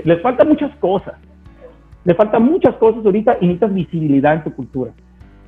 les 0.05 0.23
falta 0.23 0.45
muchas 0.45 0.73
cosas. 0.77 1.15
Les 2.05 2.17
faltan 2.17 2.45
muchas 2.45 2.77
cosas 2.77 3.05
ahorita 3.05 3.39
y 3.41 3.47
necesitas 3.47 3.75
visibilidad 3.75 4.35
en 4.35 4.45
tu 4.45 4.55
cultura. 4.55 4.93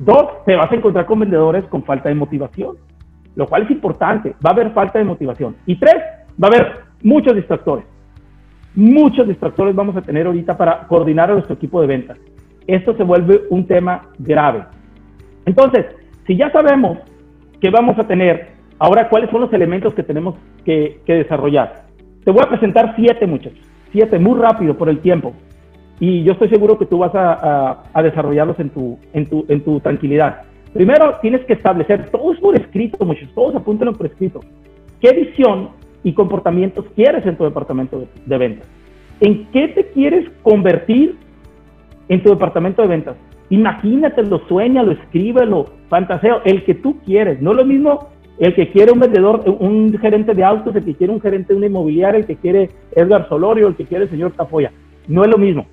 Dos, 0.00 0.45
te 0.45 0.57
vas 0.57 0.69
a 0.69 0.75
encontrar 0.75 1.07
con 1.07 1.21
vendedores 1.21 1.64
con 1.66 1.85
falta 1.85 2.09
de 2.09 2.16
motivación 2.16 2.76
lo 3.35 3.47
cual 3.47 3.62
es 3.62 3.71
importante. 3.71 4.35
Va 4.45 4.50
a 4.50 4.52
haber 4.52 4.73
falta 4.73 4.99
de 4.99 5.04
motivación. 5.04 5.57
Y 5.66 5.76
tres, 5.76 5.97
va 6.42 6.49
a 6.49 6.50
haber 6.50 6.81
muchos 7.02 7.35
distractores. 7.35 7.85
Muchos 8.75 9.28
distractores 9.28 9.75
vamos 9.75 9.97
a 9.97 10.02
tener 10.02 10.26
ahorita 10.26 10.56
para 10.56 10.87
coordinar 10.87 11.30
a 11.30 11.35
nuestro 11.35 11.54
equipo 11.54 11.80
de 11.80 11.87
ventas. 11.87 12.18
Esto 12.66 12.97
se 12.97 13.02
vuelve 13.02 13.42
un 13.50 13.66
tema 13.66 14.09
grave. 14.18 14.64
Entonces, 15.44 15.87
si 16.26 16.37
ya 16.37 16.50
sabemos 16.50 16.99
que 17.61 17.71
vamos 17.71 17.99
a 17.99 18.06
tener, 18.06 18.49
ahora 18.78 19.09
cuáles 19.09 19.30
son 19.30 19.42
los 19.42 19.52
elementos 19.52 19.94
que 19.94 20.02
tenemos 20.02 20.37
que, 20.64 21.00
desarrollar. 21.06 21.85
Te 22.25 22.30
voy 22.30 22.42
a 22.44 22.49
presentar 22.49 22.94
siete, 22.97 23.26
muchachos. 23.26 23.61
Siete, 23.90 24.18
muy 24.18 24.38
rápido 24.38 24.76
por 24.76 24.88
el 24.88 25.00
tiempo. 25.00 25.35
Y 26.00 26.23
yo 26.25 26.32
estoy 26.32 26.49
seguro 26.49 26.78
que 26.78 26.87
tú 26.87 26.99
vas 26.99 27.12
a, 27.14 28.02
desarrollarlos 28.02 28.59
en 28.59 28.71
tu, 28.71 28.99
en, 29.12 29.26
tu, 29.26 29.44
en 29.49 29.62
tu 29.62 29.80
tranquilidad. 29.80 30.42
Primero, 30.73 31.18
tienes 31.21 31.44
que 31.44 31.52
establecer, 31.52 32.09
todos 32.11 32.38
por 32.38 32.56
escrito, 32.56 33.04
muchachos, 33.04 33.35
todos 33.35 33.54
apúntenlo 33.54 33.92
por 33.92 34.06
escrito. 34.06 34.40
¿Qué 35.00 35.12
visión 35.12 35.71
y 36.04 36.12
comportamientos 36.12 36.85
quieres 36.94 37.25
en 37.26 37.37
tu 37.37 37.44
departamento 37.44 38.06
de, 38.26 38.38
ventas? 38.38 38.68
¿En 39.21 39.47
qué 39.52 39.68
te 39.68 39.87
quieres 39.90 40.28
convertir 40.42 41.16
en 42.09 42.23
tu 42.23 42.30
departamento 42.30 42.82
de 42.82 42.88
ventas? 42.88 43.16
Imagínatelo, 43.50 44.40
sueñalo, 44.49 44.92
escríbelo, 44.92 45.66
fantaseo, 45.88 46.40
el 46.44 46.64
que 46.64 46.75
tú 46.75 46.99
quieres. 47.04 47.40
No 47.40 47.52
es 47.52 47.59
lo 47.59 47.64
mismo 47.64 48.09
el 48.38 48.54
que 48.54 48.71
quiere 48.71 48.92
un 48.92 49.00
vendedor, 49.00 49.44
un 49.61 49.97
gerente 49.99 50.35
de 50.35 50.42
autos, 50.42 50.75
el 50.75 50.85
que 50.85 50.94
quiere 50.94 51.12
un 51.12 51.21
gerente 51.21 51.52
de 51.52 51.59
una 51.59 51.66
inmobiliaria, 51.66 52.18
el 52.18 52.26
que 52.26 52.37
quiere 52.37 52.71
Edgar 52.97 53.28
Solorio, 53.28 53.68
el 53.68 53.76
que 53.76 53.85
quiere 53.85 54.04
el 54.04 54.11
señor 54.11 54.32
Tafoya. 54.32 54.73
No 55.06 55.23
es 55.23 55.30
lo 55.30 55.38
mismo. 55.38 55.66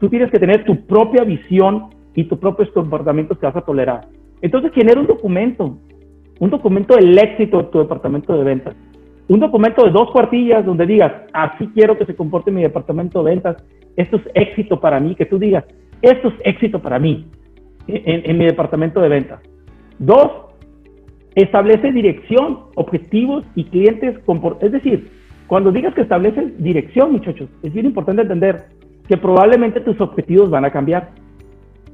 Tú 0.00 0.08
tienes 0.08 0.30
que 0.30 0.38
tener 0.38 0.64
tu 0.64 0.84
propia 0.86 1.22
visión 1.24 1.90
y 2.14 2.24
tus 2.24 2.38
propios 2.38 2.70
comportamientos 2.70 3.38
que 3.38 3.46
vas 3.46 3.56
a 3.56 3.60
tolerar. 3.60 4.08
Entonces 4.40 4.72
genera 4.74 5.00
un 5.00 5.06
documento, 5.06 5.78
un 6.40 6.50
documento 6.50 6.96
del 6.96 7.16
éxito 7.16 7.58
de 7.58 7.64
tu 7.64 7.78
departamento 7.78 8.36
de 8.36 8.44
ventas. 8.44 8.74
Un 9.28 9.40
documento 9.40 9.84
de 9.84 9.90
dos 9.90 10.10
cuartillas 10.10 10.66
donde 10.66 10.86
digas, 10.86 11.12
así 11.32 11.68
quiero 11.74 11.96
que 11.96 12.04
se 12.04 12.14
comporte 12.14 12.50
mi 12.50 12.62
departamento 12.62 13.22
de 13.22 13.30
ventas, 13.30 13.56
esto 13.96 14.16
es 14.16 14.22
éxito 14.34 14.80
para 14.80 15.00
mí, 15.00 15.14
que 15.14 15.24
tú 15.24 15.38
digas, 15.38 15.64
esto 16.02 16.28
es 16.28 16.34
éxito 16.44 16.80
para 16.80 16.98
mí 16.98 17.26
en, 17.86 18.38
mi 18.38 18.44
departamento 18.44 19.00
de 19.00 19.08
ventas. 19.08 19.40
Dos, 19.98 20.30
establece 21.34 21.92
dirección, 21.92 22.64
objetivos 22.74 23.44
y 23.54 23.64
clientes. 23.64 24.18
Es 24.60 24.72
decir, 24.72 25.10
cuando 25.46 25.72
digas 25.72 25.94
que 25.94 26.02
estableces 26.02 26.62
dirección, 26.62 27.12
muchachos, 27.12 27.48
es 27.62 27.72
bien 27.72 27.86
importante 27.86 28.22
entender 28.22 28.66
que 29.08 29.16
probablemente 29.16 29.80
tus 29.80 30.00
objetivos 30.00 30.50
van 30.50 30.64
a 30.64 30.70
cambiar, 30.70 31.10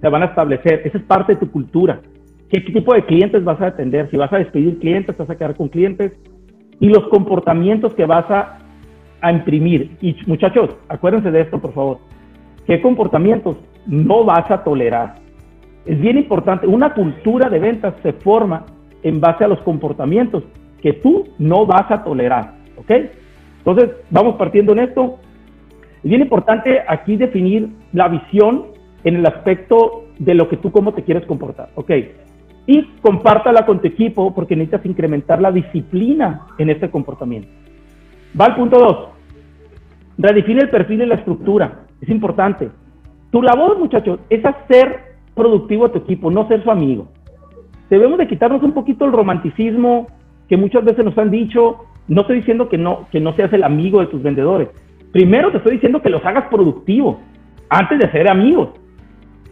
se 0.01 0.09
van 0.09 0.23
a 0.23 0.27
establecer. 0.27 0.83
Esa 0.85 0.99
es 0.99 1.05
parte 1.05 1.35
de 1.35 1.41
tu 1.41 1.51
cultura. 1.51 2.01
¿Qué 2.49 2.61
tipo 2.61 2.95
de 2.95 3.05
clientes 3.05 3.45
vas 3.45 3.61
a 3.61 3.69
atender? 3.69 4.11
Si 4.11 4.17
vas 4.17 4.33
a 4.33 4.39
despedir 4.39 4.79
clientes, 4.79 5.17
vas 5.17 5.31
a 5.31 5.37
quedar 5.37 5.55
con 5.55 5.69
clientes. 5.69 6.13
Y 6.81 6.89
los 6.89 7.07
comportamientos 7.09 7.95
que 7.95 8.07
vas 8.07 8.29
a, 8.31 8.57
imprimir. 9.31 9.99
Y 10.01 10.17
muchachos, 10.27 10.71
acuérdense 10.89 11.31
de 11.31 11.43
esto, 11.43 11.61
por 11.61 11.75
favor. 11.75 11.99
¿Qué 12.67 12.81
comportamientos 12.81 13.57
no 13.87 14.25
vas 14.25 14.51
a 14.51 14.65
tolerar? 14.65 15.17
Es 15.85 16.01
bien 16.01 16.17
importante. 16.17 16.67
Una 16.67 16.95
cultura 16.95 17.51
de 17.51 17.59
ventas 17.59 17.95
se 18.03 18.15
forma 18.15 18.65
en 19.03 19.21
base 19.21 19.45
a 19.45 19.49
los 19.49 19.61
comportamientos 19.61 20.43
que 20.81 20.95
tú 20.95 21.29
no 21.39 21.67
vas 21.67 21.91
a 21.91 22.03
tolerar. 22.03 22.55
¿Ok? 22.77 22.91
Entonces, 23.59 23.91
vamos 24.11 24.37
partiendo 24.37 24.73
en 24.73 24.79
esto. 24.81 25.19
Es 26.03 26.09
bien 26.09 26.23
importante 26.23 26.83
aquí 26.89 27.17
definir 27.17 27.69
la 27.93 28.09
visión 28.09 28.69
en 29.05 29.17
el 29.17 29.27
aspecto 29.27 30.05
de 30.19 30.35
lo 30.35 30.49
que 30.49 30.57
tú 30.57 30.73
cómo 30.73 30.93
te 30.95 31.03
quieres 31.03 31.27
comportar. 31.27 31.69
¿Ok? 31.75 31.91
Y 32.71 32.85
compártala 33.03 33.67
con 33.67 33.81
tu 33.81 33.89
equipo 33.89 34.33
porque 34.33 34.55
necesitas 34.55 34.87
incrementar 34.87 35.43
la 35.43 35.51
disciplina 35.51 36.47
en 36.57 36.71
este 36.71 36.89
comportamiento. 36.89 37.49
Va 38.41 38.45
al 38.45 38.55
punto 38.55 38.79
2. 38.79 39.09
Redefine 40.19 40.61
el 40.61 40.71
perfil 40.71 41.03
y 41.03 41.07
la 41.07 41.17
estructura. 41.17 41.81
Es 42.01 42.09
importante. 42.09 42.71
Tu 43.33 43.43
labor, 43.43 43.77
muchachos, 43.77 44.21
es 44.31 44.45
hacer 44.45 45.17
productivo 45.35 45.87
a 45.87 45.89
tu 45.91 45.99
equipo, 45.99 46.31
no 46.31 46.47
ser 46.47 46.63
su 46.63 46.71
amigo. 46.71 47.09
Debemos 47.89 48.19
de 48.19 48.29
quitarnos 48.29 48.63
un 48.63 48.71
poquito 48.71 49.05
el 49.05 49.11
romanticismo 49.11 50.07
que 50.49 50.57
muchas 50.57 50.85
veces 50.85 51.05
nos 51.05 51.19
han 51.19 51.33
dicho. 51.33 51.87
No 52.07 52.21
estoy 52.21 52.37
diciendo 52.37 52.69
que 52.69 52.79
no, 52.79 53.09
que 53.11 53.19
no 53.19 53.33
seas 53.35 53.53
el 53.53 53.65
amigo 53.65 53.99
de 53.99 54.07
tus 54.07 54.23
vendedores. 54.23 54.69
Primero 55.11 55.51
te 55.51 55.57
estoy 55.57 55.73
diciendo 55.73 56.01
que 56.03 56.09
los 56.09 56.25
hagas 56.25 56.45
productivos 56.49 57.17
antes 57.69 57.99
de 57.99 58.13
ser 58.13 58.31
amigos. 58.31 58.69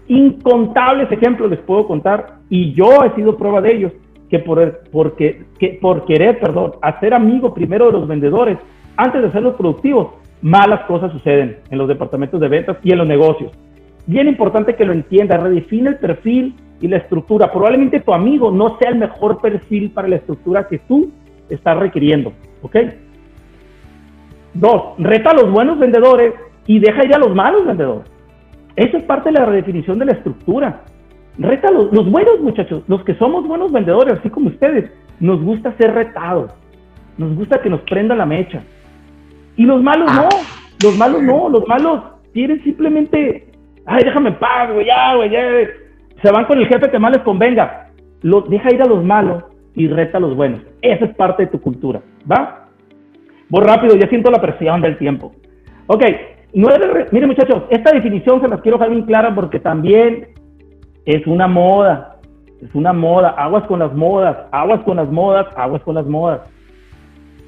Incontables 0.09 1.13
ejemplos 1.13 1.51
les 1.51 1.61
puedo 1.61 1.87
contar 1.87 2.39
y 2.49 2.73
yo 2.73 3.05
he 3.05 3.15
sido 3.15 3.37
prueba 3.37 3.61
de 3.61 3.77
ellos 3.77 3.93
que 4.31 4.39
por, 4.39 4.81
porque, 4.91 5.45
que 5.59 5.79
por 5.81 6.05
querer, 6.05 6.39
perdón, 6.39 6.73
hacer 6.83 7.15
amigo 7.15 7.55
primero 7.55 7.87
de 7.87 7.93
los 7.93 8.09
vendedores 8.09 8.59
antes 8.97 9.23
de 9.23 9.29
hacerlos 9.29 9.55
productivos, 9.55 10.09
malas 10.43 10.81
cosas 10.87 11.13
suceden 11.13 11.59
en 11.71 11.79
los 11.79 11.89
departamentos 11.89 12.41
de 12.41 12.49
ventas 12.49 12.79
y 12.83 12.93
en 12.93 12.99
los 12.99 13.07
negocios. 13.07 13.53
Bien 14.07 14.29
importante 14.29 14.75
que 14.75 14.85
lo 14.85 14.93
entiendas, 14.93 15.43
redefine 15.43 15.91
el 15.91 15.99
perfil 15.99 16.55
y 16.81 16.89
la 16.89 16.99
estructura. 16.99 17.53
Probablemente 17.53 18.01
tu 18.01 18.13
amigo 18.13 18.51
no 18.51 18.79
sea 18.79 18.91
el 18.91 18.99
mejor 18.99 19.41
perfil 19.41 19.91
para 19.91 20.09
la 20.09 20.17
estructura 20.17 20.67
que 20.67 20.79
tú 20.79 21.11
estás 21.49 21.79
requiriendo, 21.79 22.33
¿ok? 22.63 22.77
Dos, 24.55 24.83
reta 24.99 25.31
a 25.31 25.35
los 25.35 25.51
buenos 25.51 25.79
vendedores 25.79 26.35
y 26.67 26.79
deja 26.79 27.05
ir 27.05 27.15
a 27.15 27.19
los 27.19 27.35
malos 27.35 27.67
vendedores. 27.67 28.18
Eso 28.79 28.97
es 28.97 29.03
parte 29.03 29.31
de 29.31 29.39
la 29.39 29.45
redefinición 29.45 29.99
de 29.99 30.05
la 30.05 30.13
estructura. 30.13 30.83
Reta 31.37 31.71
los, 31.71 31.93
los 31.93 32.09
buenos 32.11 32.41
muchachos, 32.41 32.85
los 32.87 33.03
que 33.03 33.15
somos 33.15 33.47
buenos 33.47 33.73
vendedores, 33.73 34.19
así 34.19 34.31
como 34.31 34.49
ustedes, 34.49 34.91
nos 35.19 35.43
gusta 35.43 35.77
ser 35.77 35.95
retados, 35.95 36.53
nos 37.17 37.35
gusta 37.35 37.61
que 37.61 37.71
nos 37.71 37.81
prenda 37.83 38.15
la 38.15 38.25
mecha, 38.25 38.63
y 39.57 39.65
los 39.65 39.83
malos 39.83 40.09
no, 40.15 40.29
los 40.85 40.97
malos 40.97 41.23
no, 41.25 41.49
los 41.49 41.67
malos 41.67 42.03
quieren 42.33 42.63
simplemente, 42.63 43.49
ay, 43.85 44.05
déjame 44.05 44.29
en 44.29 44.37
paz, 44.37 44.73
güey, 44.73 44.87
ya, 44.87 45.17
güey, 45.17 45.31
ya. 45.31 45.41
Se 46.23 46.31
van 46.31 46.45
con 46.45 46.59
el 46.59 46.69
jefe 46.69 46.89
que 46.89 46.99
más 47.01 47.13
les 47.13 47.25
convenga. 47.25 47.91
Lo, 48.23 48.43
deja 48.43 48.73
ir 48.73 48.81
a 48.83 48.87
los 48.87 49.05
malos 49.05 49.43
y 49.75 49.89
reta 49.89 50.19
a 50.19 50.21
los 50.21 50.37
buenos. 50.37 50.61
Esa 50.83 51.07
es 51.07 51.17
parte 51.17 51.45
de 51.45 51.51
tu 51.51 51.61
cultura, 51.61 52.01
¿va? 52.31 52.69
Voy 53.49 53.65
rápido, 53.65 53.97
ya 53.97 54.09
siento 54.09 54.31
la 54.31 54.41
presión 54.41 54.81
del 54.81 54.97
tiempo. 54.99 55.33
Ok, 55.89 56.05
miren 56.53 57.29
muchachos, 57.29 57.65
esta 57.71 57.93
definición 57.93 58.41
se 58.41 58.49
las 58.49 58.61
quiero 58.61 58.79
dejar 58.79 58.93
bien 58.93 59.07
clara 59.07 59.35
porque 59.35 59.61
también 59.61 60.29
es 61.05 61.27
una 61.27 61.47
moda, 61.47 62.17
es 62.63 62.75
una 62.75 62.93
moda, 62.93 63.31
aguas 63.31 63.65
con 63.67 63.79
las 63.79 63.95
modas, 63.95 64.37
aguas 64.51 64.81
con 64.81 64.97
las 64.97 65.11
modas, 65.11 65.47
aguas 65.57 65.83
con 65.83 65.95
las 65.95 66.07
modas 66.07 66.41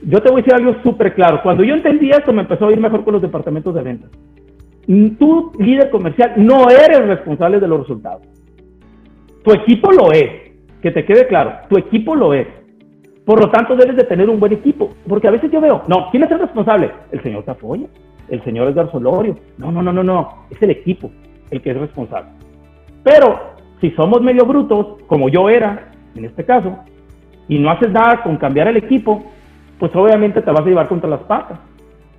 yo 0.03 0.21
te 0.21 0.31
voy 0.31 0.41
a 0.41 0.45
decir 0.45 0.55
algo 0.55 0.83
súper 0.83 1.15
claro. 1.15 1.41
Cuando 1.43 1.63
yo 1.63 1.75
entendí 1.75 2.11
esto, 2.11 2.33
me 2.33 2.43
empezó 2.43 2.67
a 2.67 2.73
ir 2.73 2.81
mejor 2.81 3.05
con 3.05 3.13
los 3.15 3.23
departamentos 3.23 3.75
de 3.75 3.83
ventas. 3.83 4.11
Tú, 5.19 5.53
líder 5.59 5.91
comercial, 5.91 6.33
no 6.37 6.69
eres 6.71 7.07
responsable 7.07 7.61
de 7.61 7.69
los 7.69 7.81
resultados. 7.81 8.23
Tu 9.45 9.53
equipo 9.53 9.93
lo 9.93 10.13
es. 10.13 10.51
Que 10.83 10.91
te 10.91 11.05
quede 11.05 11.27
claro, 11.27 11.53
tu 11.69 11.77
equipo 11.79 12.17
lo 12.17 12.33
es. 12.33 12.49
Por 13.27 13.39
lo 13.39 13.51
tanto, 13.51 13.77
debes 13.77 13.97
de 13.97 14.05
tener 14.05 14.31
un 14.31 14.41
buen 14.41 14.53
equipo. 14.53 14.91
Porque 15.07 15.29
a 15.29 15.31
veces 15.31 15.51
yo 15.51 15.61
veo, 15.61 15.83
no, 15.87 16.09
¿quién 16.11 16.23
es 16.23 16.31
el 16.31 16.39
responsable? 16.39 16.91
El 17.13 17.23
señor 17.23 17.45
Tafoya, 17.45 17.87
el 18.31 18.43
señor 18.45 18.69
Edgar 18.69 18.91
Solorio. 18.91 19.37
No, 19.59 19.71
no, 19.71 19.83
no, 19.83 19.93
no, 19.93 20.03
no. 20.03 20.47
Es 20.51 20.61
el 20.63 20.71
equipo 20.71 21.11
el 21.51 21.61
que 21.61 21.71
es 21.71 21.77
responsable. 21.77 22.31
Pero 23.03 23.55
si 23.81 23.91
somos 23.93 24.23
medio 24.23 24.45
brutos, 24.45 25.03
como 25.07 25.29
yo 25.29 25.49
era 25.49 25.91
en 26.15 26.25
este 26.25 26.45
caso, 26.45 26.79
y 27.49 27.59
no 27.59 27.71
haces 27.71 27.91
nada 27.91 28.23
con 28.23 28.37
cambiar 28.37 28.69
el 28.69 28.77
equipo, 28.77 29.25
pues 29.79 29.95
obviamente 29.95 30.43
te 30.43 30.51
vas 30.51 30.61
a 30.61 30.69
llevar 30.69 30.89
contra 30.89 31.09
las 31.09 31.21
patas. 31.21 31.59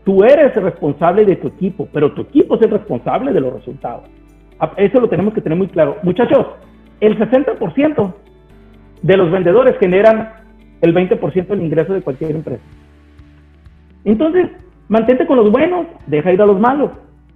Tú 0.03 0.23
eres 0.23 0.55
el 0.57 0.63
responsable 0.63 1.25
de 1.25 1.35
tu 1.35 1.47
equipo, 1.47 1.87
pero 1.93 2.11
tu 2.13 2.21
equipo 2.21 2.55
es 2.55 2.61
el 2.63 2.71
responsable 2.71 3.31
de 3.31 3.39
los 3.39 3.53
resultados. 3.53 4.03
Eso 4.77 4.99
lo 4.99 5.09
tenemos 5.09 5.33
que 5.33 5.41
tener 5.41 5.57
muy 5.57 5.67
claro. 5.67 5.97
Muchachos, 6.03 6.47
el 6.99 7.17
60% 7.17 8.13
de 9.01 9.17
los 9.17 9.31
vendedores 9.31 9.77
generan 9.79 10.33
el 10.81 10.93
20% 10.93 11.47
del 11.47 11.61
ingreso 11.61 11.93
de 11.93 12.01
cualquier 12.01 12.31
empresa. 12.31 12.63
Entonces, 14.03 14.49
mantente 14.91 15.25
con 15.25 15.37
los 15.37 15.49
buenos, 15.49 15.87
deja 16.05 16.33
ir 16.33 16.41
a 16.41 16.45
los 16.45 16.59
malos. 16.59 16.91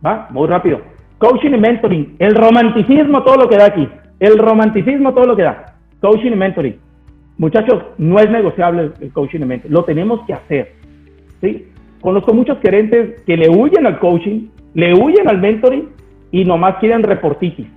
Va, 0.06 0.28
muy 0.30 0.46
rápido. 0.46 0.82
Coaching 1.20 1.52
y 1.52 1.58
mentoring. 1.58 2.16
El 2.20 2.36
romanticismo, 2.36 3.24
todo 3.24 3.38
lo 3.38 3.50
que 3.50 3.56
da 3.56 3.68
aquí. 3.68 3.88
El 4.20 4.38
romanticismo, 4.38 5.14
todo 5.14 5.26
lo 5.26 5.38
que 5.38 5.44
da. 5.44 5.78
Coaching 6.02 6.34
y 6.34 6.36
mentoring. 6.36 6.76
Muchachos, 7.38 7.82
no 7.98 8.20
es 8.20 8.30
negociable 8.30 8.92
el 9.00 9.14
coaching 9.14 9.40
de 9.40 9.46
mente, 9.46 9.70
lo 9.70 9.86
tenemos 9.86 10.20
que 10.28 10.34
hacer. 10.34 10.74
¿sí? 11.42 11.68
Conozco 12.02 12.34
muchos 12.34 12.60
gerentes 12.60 13.22
que 13.22 13.38
le 13.38 13.50
huyen 13.50 13.86
al 13.86 14.00
coaching, 14.00 14.48
le 14.74 14.94
huyen 14.94 15.28
al 15.30 15.40
mentoring 15.40 15.90
y 16.32 16.44
nomás 16.44 16.76
quieren 16.80 17.04
reportitis. 17.04 17.68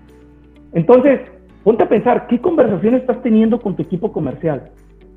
Entonces, 0.73 1.21
ponte 1.63 1.85
a 1.85 1.89
pensar, 1.89 2.27
¿qué 2.27 2.41
conversación 2.41 2.95
estás 2.95 3.23
teniendo 3.23 3.61
con 3.61 3.77
tu 3.77 3.83
equipo 3.83 4.13
comercial? 4.13 4.71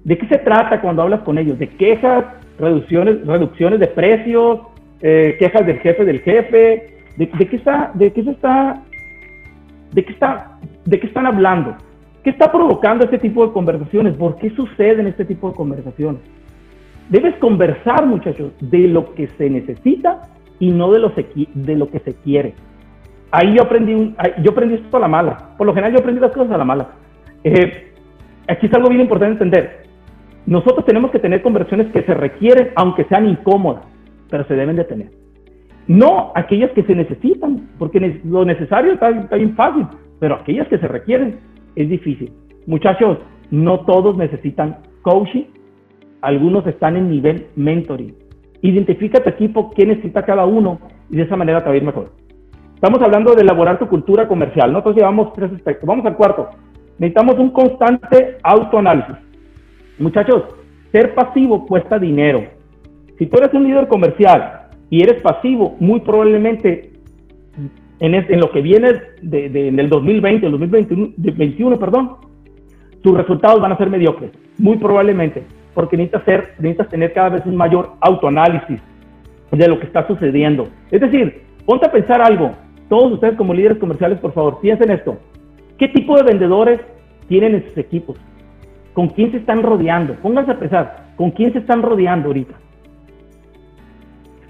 ¿De 0.03 0.17
qué 0.17 0.27
se 0.27 0.37
trata 0.39 0.81
cuando 0.81 1.03
hablas 1.03 1.21
con 1.21 1.37
ellos? 1.37 1.59
¿De 1.59 1.67
quejas, 1.67 2.25
reducciones, 2.57 3.25
reducciones 3.25 3.79
de 3.79 3.87
precios, 3.87 4.61
eh, 5.01 5.35
quejas 5.39 5.65
del 5.65 5.79
jefe 5.79 6.05
del 6.05 6.19
jefe? 6.21 6.97
¿De, 7.17 7.29
qué 7.29 7.55
está, 7.55 7.91
de 7.93 8.11
qué 8.11 8.23
se 8.23 8.31
está, 8.31 8.81
de 9.91 10.03
qué 10.03 10.11
está, 10.11 10.57
de 10.85 10.99
qué 10.99 11.07
están 11.07 11.25
hablando? 11.27 11.75
¿Qué 12.23 12.31
está 12.31 12.51
provocando 12.51 13.05
este 13.05 13.19
tipo 13.19 13.45
de 13.45 13.53
conversaciones? 13.53 14.15
¿Por 14.15 14.37
qué 14.37 14.49
suceden 14.51 15.07
este 15.07 15.25
tipo 15.25 15.49
de 15.49 15.55
conversaciones? 15.55 16.21
Debes 17.09 17.35
conversar, 17.37 18.05
muchachos, 18.05 18.53
de 18.59 18.87
lo 18.87 19.13
que 19.13 19.27
se 19.37 19.49
necesita 19.49 20.29
y 20.59 20.71
no 20.71 20.91
de 20.91 20.99
lo, 20.99 21.13
de 21.53 21.75
lo 21.75 21.89
que 21.89 21.99
se 21.99 22.13
quiere. 22.15 22.53
Ahí 23.31 23.55
yo 23.55 23.63
aprendí, 23.63 24.15
yo 24.43 24.51
aprendí 24.51 24.75
esto 24.75 24.97
a 24.97 24.99
la 24.99 25.07
mala. 25.07 25.55
Por 25.57 25.67
lo 25.67 25.73
general 25.73 25.93
yo 25.93 25.99
aprendí 25.99 26.21
las 26.21 26.31
cosas 26.31 26.51
a 26.51 26.57
la 26.57 26.65
mala. 26.65 26.89
Eh, 27.43 27.91
aquí 28.47 28.67
es 28.67 28.73
algo 28.73 28.89
bien 28.89 29.01
importante 29.01 29.33
entender. 29.33 29.80
Nosotros 30.45 30.85
tenemos 30.85 31.11
que 31.11 31.19
tener 31.19 31.41
conversaciones 31.41 31.91
que 31.91 32.03
se 32.03 32.13
requieren, 32.13 32.69
aunque 32.75 33.05
sean 33.05 33.27
incómodas, 33.27 33.83
pero 34.29 34.45
se 34.45 34.55
deben 34.55 34.75
de 34.75 34.85
tener. 34.85 35.11
No 35.87 36.31
aquellas 36.35 36.71
que 36.71 36.83
se 36.83 36.95
necesitan, 36.95 37.69
porque 37.77 38.19
lo 38.23 38.45
necesario 38.45 38.93
está, 38.93 39.09
está 39.09 39.35
bien 39.35 39.55
fácil, 39.55 39.87
pero 40.19 40.35
aquellas 40.35 40.67
que 40.67 40.77
se 40.77 40.87
requieren 40.87 41.39
es 41.75 41.89
difícil. 41.89 42.31
Muchachos, 42.65 43.17
no 43.49 43.81
todos 43.81 44.17
necesitan 44.17 44.77
coaching, 45.01 45.45
algunos 46.21 46.65
están 46.67 46.95
en 46.95 47.09
nivel 47.09 47.47
mentoring. 47.55 48.15
Identifica 48.61 49.23
tu 49.23 49.29
equipo, 49.29 49.71
qué 49.71 49.85
necesita 49.85 50.23
cada 50.23 50.45
uno 50.45 50.79
y 51.09 51.17
de 51.17 51.23
esa 51.23 51.35
manera 51.35 51.59
te 51.59 51.65
va 51.65 51.73
a 51.73 51.77
ir 51.77 51.83
mejor. 51.83 52.11
Estamos 52.75 53.01
hablando 53.01 53.33
de 53.35 53.41
elaborar 53.41 53.77
tu 53.79 53.87
cultura 53.87 54.27
comercial. 54.27 54.71
Nosotros 54.71 54.95
llevamos 54.95 55.33
tres 55.33 55.51
aspectos. 55.51 55.87
Vamos 55.87 56.05
al 56.05 56.15
cuarto. 56.15 56.49
Necesitamos 56.97 57.37
un 57.37 57.51
constante 57.51 58.37
autoanálisis. 58.43 59.15
Muchachos, 60.01 60.43
ser 60.91 61.13
pasivo 61.13 61.65
cuesta 61.67 61.99
dinero. 61.99 62.43
Si 63.17 63.27
tú 63.27 63.37
eres 63.37 63.53
un 63.53 63.63
líder 63.63 63.87
comercial 63.87 64.67
y 64.89 65.03
eres 65.03 65.21
pasivo, 65.21 65.75
muy 65.79 65.99
probablemente 65.99 66.91
en, 67.99 68.39
lo 68.39 68.51
que 68.51 68.61
viene 68.61 68.93
de, 69.21 69.67
en 69.67 69.79
el 69.79 69.89
2020, 69.89 70.45
el 70.47 70.51
2021, 70.53 71.79
perdón, 71.79 72.15
tus 73.03 73.15
resultados 73.15 73.61
van 73.61 73.73
a 73.73 73.77
ser 73.77 73.89
mediocres, 73.89 74.31
muy 74.57 74.77
probablemente, 74.77 75.43
porque 75.75 75.97
necesitas, 75.97 76.49
necesitas 76.57 76.89
tener 76.89 77.13
cada 77.13 77.29
vez 77.29 77.45
un 77.45 77.55
mayor 77.55 77.91
autoanálisis 78.01 78.79
de 79.51 79.67
lo 79.67 79.79
que 79.79 79.85
está 79.85 80.07
sucediendo. 80.07 80.67
Es 80.89 81.01
decir, 81.01 81.43
ponte 81.65 81.85
a 81.85 81.91
pensar 81.91 82.21
algo, 82.21 82.51
todos 82.89 83.13
ustedes 83.13 83.35
como 83.35 83.53
líderes 83.53 83.77
comerciales, 83.77 84.19
por 84.19 84.33
favor, 84.33 84.59
piensen 84.61 84.89
esto. 84.89 85.17
¿Qué 85.77 85.87
tipo 85.89 86.17
de 86.17 86.23
vendedores 86.23 86.81
tienen 87.27 87.55
en 87.55 87.63
sus 87.65 87.77
equipos? 87.77 88.17
¿Con 88.93 89.07
quién 89.09 89.31
se 89.31 89.37
están 89.37 89.63
rodeando? 89.63 90.15
Pónganse 90.15 90.51
a 90.51 90.59
pensar, 90.59 91.05
¿con 91.15 91.31
quién 91.31 91.53
se 91.53 91.59
están 91.59 91.81
rodeando 91.81 92.27
ahorita? 92.27 92.55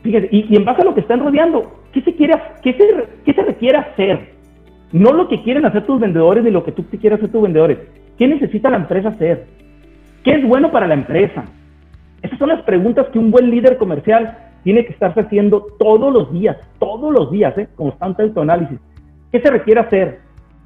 Fíjense, 0.01 0.29
y, 0.31 0.55
en 0.55 0.65
base 0.65 0.81
a 0.81 0.85
lo 0.85 0.95
que 0.95 1.01
están 1.01 1.19
rodeando, 1.19 1.71
¿qué 1.91 2.01
se, 2.01 2.15
quiere, 2.15 2.33
qué, 2.63 2.73
se, 2.73 3.43
requiere 3.43 3.77
hacer? 3.77 4.33
No 4.91 5.13
lo 5.13 5.27
que 5.27 5.41
quieren 5.43 5.65
hacer 5.65 5.85
tus 5.85 5.99
vendedores 5.99 6.43
ni 6.43 6.49
lo 6.49 6.63
que 6.63 6.71
tú 6.71 6.83
quieras 6.99 7.19
hacer 7.19 7.31
tus 7.31 7.41
vendedores. 7.41 7.77
¿Qué 8.17 8.27
necesita 8.27 8.69
la 8.69 8.77
empresa 8.77 9.09
hacer? 9.09 9.45
¿Qué 10.23 10.31
es 10.31 10.47
bueno 10.47 10.71
para 10.71 10.87
la 10.87 10.95
empresa? 10.95 11.45
Esas 12.21 12.37
son 12.39 12.49
las 12.49 12.61
preguntas 12.63 13.07
que 13.09 13.19
un 13.19 13.31
buen 13.31 13.49
líder 13.49 13.77
comercial 13.77 14.37
tiene 14.63 14.85
que 14.85 14.93
estarse 14.93 15.21
haciendo 15.21 15.67
todos 15.79 16.11
los 16.13 16.31
días, 16.31 16.57
todos 16.79 17.11
los 17.11 17.31
días, 17.31 17.57
¿eh? 17.57 17.67
constante 17.75 18.23
autoanálisis. 18.23 18.79
¿Qué 19.31 19.39
se 19.39 19.49
requiere 19.49 19.81
hacer? 19.81 20.19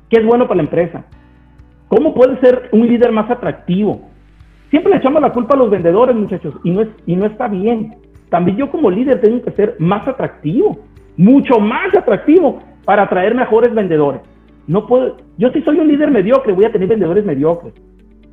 ¿Qué 0.10 0.20
es 0.20 0.26
bueno 0.26 0.48
para 0.48 0.58
la 0.58 0.64
empresa? 0.64 1.06
¿Cómo 1.88 2.14
puede 2.14 2.40
ser 2.40 2.70
un 2.72 2.88
líder 2.88 3.12
más 3.12 3.30
atractivo? 3.30 4.02
Siempre 4.70 4.92
le 4.92 4.98
echamos 4.98 5.22
la 5.22 5.32
culpa 5.32 5.56
a 5.56 5.58
los 5.58 5.70
vendedores, 5.70 6.16
muchachos, 6.16 6.56
y 6.64 6.72
no, 6.72 6.82
es, 6.82 6.90
y 7.06 7.16
no 7.16 7.26
está 7.26 7.48
bien. 7.48 7.96
También 8.30 8.58
yo 8.58 8.72
como 8.72 8.90
líder 8.90 9.22
tengo 9.22 9.42
que 9.44 9.52
ser 9.52 9.76
más 9.80 10.08
atractivo 10.08 10.80
mucho 11.18 11.60
más 11.60 11.96
atractivo 11.96 12.62
para 12.84 13.04
atraer 13.04 13.36
mejores 13.36 13.74
vendedores. 13.74 14.22
No 14.68 14.88
puedo, 14.88 15.18
yo 15.38 15.52
si 15.52 15.62
soy 15.62 15.80
un 15.80 15.88
líder 15.88 16.12
mediocre, 16.12 16.54
voy 16.54 16.66
a 16.66 16.72
tener 16.72 16.88
vendedores 16.88 17.26
mediocres. 17.26 17.74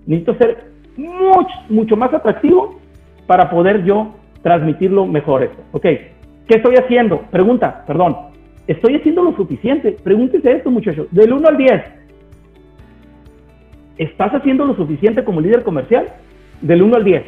Necesito 0.07 0.35
ser 0.35 0.73
mucho, 0.97 1.55
mucho 1.69 1.97
más 1.97 2.13
atractivo 2.13 2.81
para 3.27 3.51
poder 3.51 3.85
yo 3.85 4.15
transmitirlo 4.43 5.07
mejor. 5.07 5.51
Ok, 5.73 5.83
¿qué 5.83 6.57
estoy 6.57 6.77
haciendo? 6.77 7.21
Pregunta, 7.31 7.85
perdón. 7.87 8.17
¿Estoy 8.67 8.97
haciendo 8.97 9.23
lo 9.23 9.35
suficiente? 9.37 9.97
Pregúntese 10.03 10.53
esto, 10.53 10.71
muchachos. 10.71 11.07
Del 11.11 11.33
1 11.33 11.49
al 11.49 11.57
10. 11.57 11.83
¿Estás 13.99 14.33
haciendo 14.33 14.65
lo 14.65 14.75
suficiente 14.75 15.25
como 15.25 15.41
líder 15.41 15.63
comercial? 15.63 16.09
Del 16.61 16.83
1 16.83 16.97
al 16.97 17.05
10. 17.05 17.23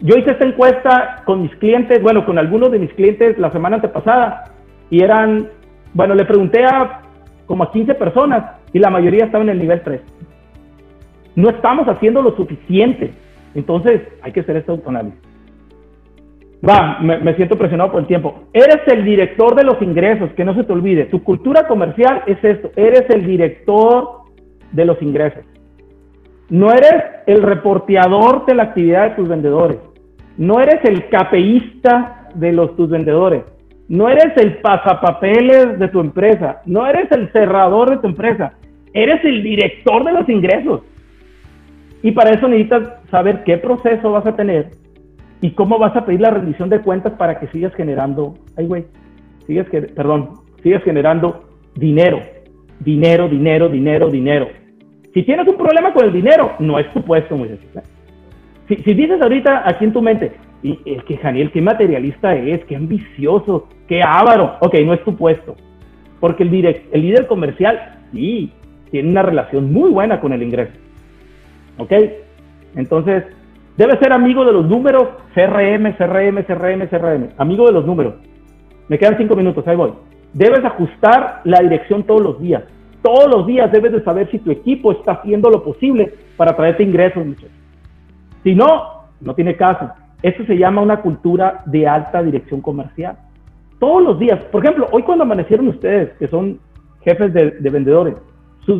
Yo 0.00 0.16
hice 0.16 0.32
esta 0.32 0.46
encuesta 0.46 1.22
con 1.24 1.42
mis 1.42 1.54
clientes, 1.56 2.02
bueno, 2.02 2.26
con 2.26 2.38
algunos 2.38 2.70
de 2.70 2.78
mis 2.78 2.92
clientes 2.92 3.38
la 3.38 3.50
semana 3.50 3.76
antepasada 3.76 4.52
y 4.90 5.02
eran, 5.02 5.48
bueno, 5.92 6.14
le 6.14 6.24
pregunté 6.24 6.64
a 6.64 7.00
como 7.46 7.64
a 7.64 7.72
15 7.72 7.94
personas 7.94 8.56
y 8.72 8.78
la 8.78 8.90
mayoría 8.90 9.24
estaba 9.24 9.44
en 9.44 9.50
el 9.50 9.58
nivel 9.58 9.82
3. 9.82 10.00
No 11.36 11.50
estamos 11.50 11.86
haciendo 11.88 12.22
lo 12.22 12.36
suficiente. 12.36 13.12
Entonces 13.54 14.02
hay 14.22 14.32
que 14.32 14.40
hacer 14.40 14.56
este 14.56 14.72
autoanálisis. 14.72 15.20
Va, 16.66 16.98
me, 17.00 17.34
siento 17.34 17.58
presionado 17.58 17.92
por 17.92 18.00
el 18.00 18.06
tiempo. 18.06 18.44
Eres 18.52 18.80
el 18.86 19.04
director 19.04 19.54
de 19.54 19.64
los 19.64 19.80
ingresos, 19.82 20.30
que 20.32 20.44
no 20.44 20.54
se 20.54 20.64
te 20.64 20.72
olvide. 20.72 21.04
Tu 21.06 21.22
cultura 21.22 21.66
comercial 21.66 22.22
es 22.26 22.42
esto. 22.42 22.70
Eres 22.74 23.04
el 23.10 23.26
director 23.26 24.22
de 24.72 24.84
los 24.86 25.00
ingresos. 25.02 25.44
No 26.50 26.72
eres 26.72 27.02
el 27.26 27.42
reporteador 27.42 28.46
de 28.46 28.54
la 28.54 28.64
actividad 28.64 29.10
de 29.10 29.16
tus 29.16 29.28
vendedores. 29.28 29.78
No 30.36 30.60
eres 30.60 30.84
el 30.84 31.08
capeísta 31.08 32.28
de 32.34 32.52
los 32.52 32.76
tus 32.76 32.90
vendedores. 32.90 33.44
No 33.88 34.08
eres 34.08 34.36
el 34.36 34.58
pasapapeles 34.58 35.78
de 35.78 35.88
tu 35.88 36.00
empresa, 36.00 36.62
no 36.64 36.86
eres 36.86 37.10
el 37.12 37.30
cerrador 37.32 37.90
de 37.90 37.98
tu 37.98 38.06
empresa, 38.06 38.54
eres 38.94 39.22
el 39.24 39.42
director 39.42 40.04
de 40.04 40.12
los 40.12 40.28
ingresos. 40.28 40.80
Y 42.02 42.12
para 42.12 42.30
eso 42.30 42.48
necesitas 42.48 42.88
saber 43.10 43.44
qué 43.44 43.58
proceso 43.58 44.10
vas 44.10 44.26
a 44.26 44.36
tener 44.36 44.70
y 45.42 45.50
cómo 45.50 45.78
vas 45.78 45.94
a 45.96 46.06
pedir 46.06 46.22
la 46.22 46.30
rendición 46.30 46.70
de 46.70 46.80
cuentas 46.80 47.12
para 47.14 47.38
que 47.38 47.46
sigas 47.48 47.74
generando, 47.74 48.34
ay 48.56 48.66
güey, 48.66 48.84
sigas, 49.46 49.66
perdón, 49.94 50.30
generando 50.62 51.44
dinero, 51.74 52.20
dinero, 52.80 53.28
dinero, 53.28 53.68
dinero, 53.68 54.08
dinero. 54.08 54.48
Si 55.14 55.22
tienes 55.22 55.46
un 55.46 55.56
problema 55.56 55.92
con 55.92 56.04
el 56.04 56.12
dinero, 56.12 56.52
no 56.58 56.78
es 56.78 56.92
tu 56.92 57.00
puesto. 57.02 57.36
¿eh? 57.36 57.58
Si, 58.68 58.76
si 58.76 58.94
dices 58.94 59.22
ahorita 59.22 59.62
aquí 59.64 59.84
en 59.84 59.92
tu 59.92 60.02
mente, 60.02 60.32
y 60.64 60.78
es 60.86 61.04
que 61.04 61.18
Janiel, 61.18 61.52
qué 61.52 61.60
materialista 61.60 62.34
es, 62.34 62.64
qué 62.64 62.74
ambicioso, 62.74 63.68
qué 63.86 64.02
ávaro. 64.02 64.56
Ok, 64.60 64.74
no 64.84 64.92
es 64.94 65.04
tu 65.04 65.14
puesto. 65.14 65.54
Porque 66.20 66.42
el, 66.42 66.82
el 66.90 67.02
líder 67.02 67.26
comercial, 67.26 68.00
sí, 68.12 68.50
tiene 68.90 69.10
una 69.10 69.22
relación 69.22 69.72
muy 69.72 69.90
buena 69.90 70.20
con 70.20 70.32
el 70.32 70.42
ingreso. 70.42 70.72
¿Ok? 71.78 71.92
Entonces, 72.76 73.24
debe 73.76 73.98
ser 73.98 74.12
amigo 74.12 74.44
de 74.44 74.52
los 74.52 74.66
números, 74.66 75.08
CRM, 75.34 75.92
CRM, 75.96 76.44
CRM, 76.44 76.88
CRM. 76.88 77.28
Amigo 77.36 77.66
de 77.66 77.72
los 77.72 77.86
números. 77.86 78.14
Me 78.88 78.98
quedan 78.98 79.16
cinco 79.16 79.36
minutos, 79.36 79.66
ahí 79.68 79.76
voy. 79.76 79.92
Debes 80.32 80.64
ajustar 80.64 81.42
la 81.44 81.60
dirección 81.60 82.02
todos 82.02 82.22
los 82.22 82.40
días. 82.40 82.64
Todos 83.04 83.30
los 83.30 83.46
días 83.46 83.70
debes 83.70 83.92
de 83.92 84.02
saber 84.02 84.30
si 84.30 84.38
tu 84.38 84.50
equipo 84.50 84.90
está 84.90 85.12
haciendo 85.12 85.50
lo 85.50 85.62
posible 85.62 86.14
para 86.38 86.56
traerte 86.56 86.84
ingresos, 86.84 87.22
muchachos. 87.22 87.50
Si 88.42 88.54
no, 88.54 89.04
no 89.20 89.34
tiene 89.34 89.56
caso. 89.56 89.90
Eso 90.22 90.42
se 90.46 90.56
llama 90.56 90.80
una 90.80 91.02
cultura 91.02 91.62
de 91.66 91.86
alta 91.86 92.22
dirección 92.22 92.62
comercial. 92.62 93.18
Todos 93.78 94.02
los 94.02 94.18
días, 94.18 94.42
por 94.44 94.64
ejemplo, 94.64 94.88
hoy 94.90 95.02
cuando 95.02 95.24
amanecieron 95.24 95.68
ustedes, 95.68 96.16
que 96.18 96.28
son 96.28 96.58
jefes 97.02 97.34
de, 97.34 97.50
vendedores, 97.68 98.14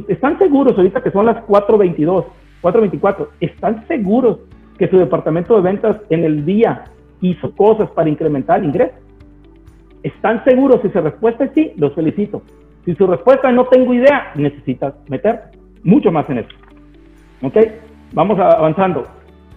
están 0.09 0.39
seguros 0.39 0.75
ahorita 0.75 1.03
que 1.03 1.11
son 1.11 1.27
las 1.27 1.45
4.22, 1.47 2.25
4.24, 2.63 3.29
están 3.41 3.87
seguros 3.87 4.39
que 4.79 4.89
su 4.89 4.97
departamento 4.97 5.55
de 5.55 5.61
ventas 5.61 5.99
en 6.09 6.25
el 6.25 6.47
día 6.47 6.85
hizo 7.21 7.55
cosas 7.55 7.91
para 7.91 8.09
incrementar 8.09 8.61
el 8.61 8.69
ingreso. 8.69 8.95
¿Están 10.03 10.43
seguros? 10.45 10.81
Si 10.81 10.89
su 10.89 10.99
respuesta 11.03 11.45
es 11.45 11.51
sí, 11.55 11.73
los 11.77 11.93
felicito. 11.93 12.41
Si 12.85 12.95
su 12.95 13.07
respuesta 13.07 13.49
es 13.49 13.55
no 13.55 13.65
tengo 13.67 13.95
idea, 13.95 14.33
necesitas 14.35 14.95
meter 15.09 15.41
mucho 15.83 16.13
más 16.13 16.29
en 16.29 16.39
eso. 16.39 16.51
¿Ok? 17.43 17.57
Vamos 18.13 18.39
avanzando. 18.39 19.05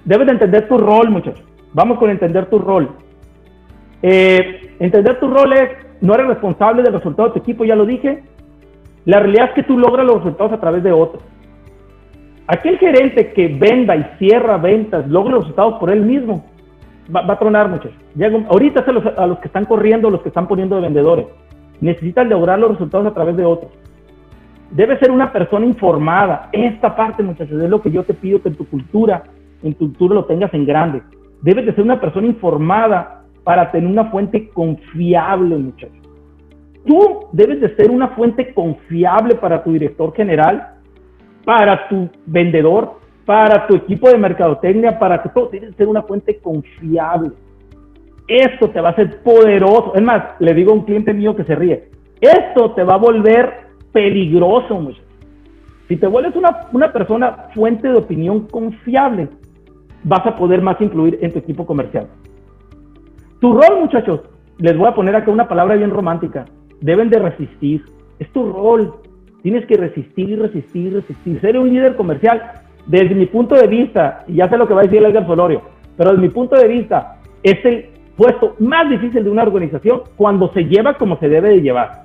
Debes 0.06 0.28
de 0.28 0.34
entender 0.34 0.68
tu 0.68 0.78
rol, 0.78 1.10
muchachos. 1.10 1.44
Vamos 1.74 2.00
con 2.00 2.10
entender 2.10 2.46
tu 2.50 2.60
rol. 2.60 2.90
Eh, 4.02 4.76
entender 4.80 5.20
tu 5.20 5.28
rol 5.28 5.54
es, 5.54 5.70
no 6.02 6.14
eres 6.14 6.28
responsable 6.28 6.84
del 6.84 6.94
resultado 6.94 7.30
de 7.30 7.34
tu 7.34 7.40
equipo, 7.40 7.66
ya 7.66 7.76
lo 7.76 7.86
dije. 7.86 8.24
La 9.06 9.20
realidad 9.20 9.50
es 9.50 9.54
que 9.56 9.64
tú 9.64 9.78
logras 9.78 10.06
los 10.06 10.18
resultados 10.18 10.54
a 10.54 10.60
través 10.60 10.84
de 10.84 10.92
otros. 10.92 11.24
Aquel 12.48 12.78
gerente 12.78 13.34
que 13.34 13.50
venda 13.50 13.96
y 13.96 14.04
cierra 14.20 14.58
ventas, 14.58 15.08
logra 15.08 15.34
los 15.34 15.42
resultados 15.42 15.80
por 15.80 15.90
él 15.90 16.02
mismo, 16.02 16.46
va, 17.14 17.22
a 17.34 17.40
tronar, 17.40 17.68
muchachos. 17.68 17.98
ahorita 18.50 18.86
a 18.88 18.92
los, 18.92 19.06
a 19.06 19.28
los 19.28 19.40
que 19.40 19.48
están 19.48 19.66
corriendo, 19.66 20.10
los 20.10 20.22
que 20.22 20.30
están 20.30 20.48
poniendo 20.48 20.78
de 20.78 20.84
vendedores. 20.84 21.26
Necesitan 21.82 22.30
lograr 22.30 22.60
los 22.60 22.72
resultados 22.72 23.08
a 23.08 23.14
través 23.14 23.38
de 23.38 23.46
otros. 23.46 23.72
Debe 24.72 25.00
ser 25.00 25.12
una 25.12 25.32
persona 25.32 25.66
informada. 25.66 26.50
Esta 26.52 26.96
parte, 26.96 27.24
muchachos, 27.24 27.62
es 27.62 27.70
lo 27.70 27.82
que 27.82 27.92
yo 27.92 28.04
te 28.04 28.14
pido 28.14 28.42
que 28.42 28.50
en 28.50 28.56
tu 28.56 28.68
cultura, 28.68 29.24
en 29.64 29.74
tu 29.74 29.86
cultura 29.86 30.16
lo 30.16 30.26
tengas 30.26 30.54
en 30.54 30.66
grande. 30.66 31.02
Debes 31.42 31.66
de 31.66 31.74
ser 31.74 31.84
una 31.84 32.00
persona 32.00 32.28
informada 32.28 33.24
para 33.44 33.72
tener 33.72 33.90
una 33.90 34.06
fuente 34.06 34.50
confiable, 34.50 35.56
muchachos. 35.56 35.98
Tú 36.86 37.28
debes 37.32 37.62
de 37.62 37.76
ser 37.76 37.92
una 37.92 38.10
fuente 38.10 38.54
confiable 38.54 39.36
para 39.36 39.64
tu 39.64 39.72
director 39.72 40.14
general 40.16 40.78
para 41.48 41.88
tu 41.88 42.10
vendedor, 42.26 43.00
para 43.26 43.68
tu 43.68 43.78
equipo 43.78 44.10
de 44.10 44.18
mercadotecnia, 44.18 45.00
para 45.00 45.24
que 45.24 45.30
todo 45.30 45.48
tiene 45.48 45.68
que 45.68 45.76
ser 45.76 45.88
una 45.88 46.02
fuente 46.02 46.38
confiable. 46.42 47.32
Esto 48.28 48.70
te 48.70 48.82
va 48.82 48.90
a 48.90 48.92
hacer 48.92 49.22
poderoso. 49.22 49.94
Es 49.96 50.02
más, 50.02 50.24
le 50.40 50.54
digo 50.54 50.72
a 50.72 50.76
un 50.76 50.84
cliente 50.84 51.14
mío 51.14 51.36
que 51.36 51.46
se 51.46 51.56
ríe, 51.56 51.90
esto 52.20 52.72
te 52.72 52.84
va 52.84 52.96
a 52.96 52.98
volver 52.98 53.68
peligroso, 53.92 54.80
muchachos. 54.80 55.06
Si 55.88 55.96
te 55.96 56.08
vuelves 56.08 56.36
una, 56.36 56.68
una 56.74 56.92
persona 56.92 57.48
fuente 57.54 57.88
de 57.88 57.98
opinión 57.98 58.48
confiable, 58.48 59.30
vas 60.04 60.26
a 60.26 60.36
poder 60.36 60.62
más 60.62 60.80
influir 60.82 61.18
en 61.22 61.32
tu 61.32 61.40
equipo 61.40 61.66
comercial. 61.66 62.08
Tu 63.40 63.54
rol, 63.54 63.80
muchachos, 63.80 64.22
les 64.58 64.76
voy 64.76 64.88
a 64.88 64.96
poner 64.96 65.16
acá 65.16 65.32
una 65.32 65.48
palabra 65.48 65.76
bien 65.76 65.92
romántica. 65.92 66.46
Deben 66.82 67.10
de 67.10 67.20
resistir. 67.20 67.86
Es 68.20 68.30
tu 68.32 68.52
rol. 68.52 68.96
Tienes 69.44 69.66
que 69.66 69.76
resistir 69.76 70.42
resistir 70.42 70.94
resistir. 70.94 71.40
Ser 71.40 71.58
un 71.58 71.70
líder 71.70 71.96
comercial, 71.96 72.42
desde 72.88 73.16
mi 73.16 73.28
punto 73.28 73.56
de 73.56 73.68
vista, 73.68 74.26
y 74.28 74.36
ya 74.36 74.50
sé 74.50 74.58
lo 74.58 74.68
que 74.68 74.74
va 74.74 74.82
a 74.82 74.84
decir 74.86 75.04
Edgar 75.04 75.26
Solorio, 75.28 75.62
pero 75.96 76.12
desde 76.12 76.22
mi 76.22 76.30
punto 76.30 76.56
de 76.56 76.68
vista, 76.68 77.20
es 77.44 77.64
el 77.64 77.86
puesto 78.18 78.56
más 78.60 78.90
difícil 78.90 79.24
de 79.24 79.30
una 79.30 79.44
organización 79.44 80.02
cuando 80.18 80.52
se 80.52 80.66
lleva 80.66 80.96
como 80.96 81.18
se 81.20 81.30
debe 81.30 81.50
de 81.50 81.62
llevar. 81.62 82.04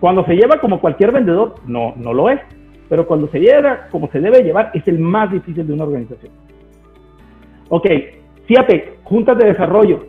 Cuando 0.00 0.24
se 0.26 0.34
lleva 0.34 0.58
como 0.58 0.80
cualquier 0.80 1.12
vendedor, 1.12 1.54
no, 1.66 1.94
no 1.96 2.12
lo 2.12 2.28
es. 2.28 2.40
Pero 2.88 3.06
cuando 3.06 3.28
se 3.28 3.40
lleva 3.40 3.86
como 3.90 4.08
se 4.10 4.20
debe 4.20 4.42
llevar, 4.42 4.70
es 4.74 4.86
el 4.86 4.98
más 4.98 5.30
difícil 5.30 5.66
de 5.66 5.72
una 5.72 5.84
organización. 5.84 6.32
Ok, 7.68 7.86
fíjate, 8.46 8.98
juntas 9.04 9.38
de 9.38 9.46
desarrollo, 9.46 10.04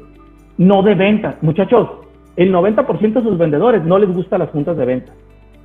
no 0.58 0.84
de 0.84 0.95
ventas. 0.95 1.41
Muchachos, 1.41 1.89
el 2.36 2.54
90% 2.54 3.13
de 3.13 3.21
sus 3.21 3.38
vendedores 3.38 3.84
no 3.84 3.97
les 3.97 4.13
gustan 4.13 4.39
las 4.39 4.50
juntas 4.50 4.76
de 4.78 4.86
ventas. 4.86 5.15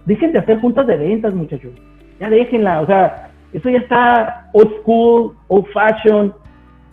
Dejen 0.06 0.32
de 0.32 0.38
hacer 0.38 0.60
juntas 0.60 0.86
de 0.86 0.96
ventas, 0.96 1.34
muchachos. 1.34 1.72
Ya 2.20 2.30
déjenla, 2.30 2.80
o 2.80 2.86
sea, 2.86 3.30
eso 3.52 3.68
ya 3.68 3.78
está 3.78 4.50
old 4.52 4.70
school, 4.80 5.32
old 5.48 5.66
fashion. 5.72 6.32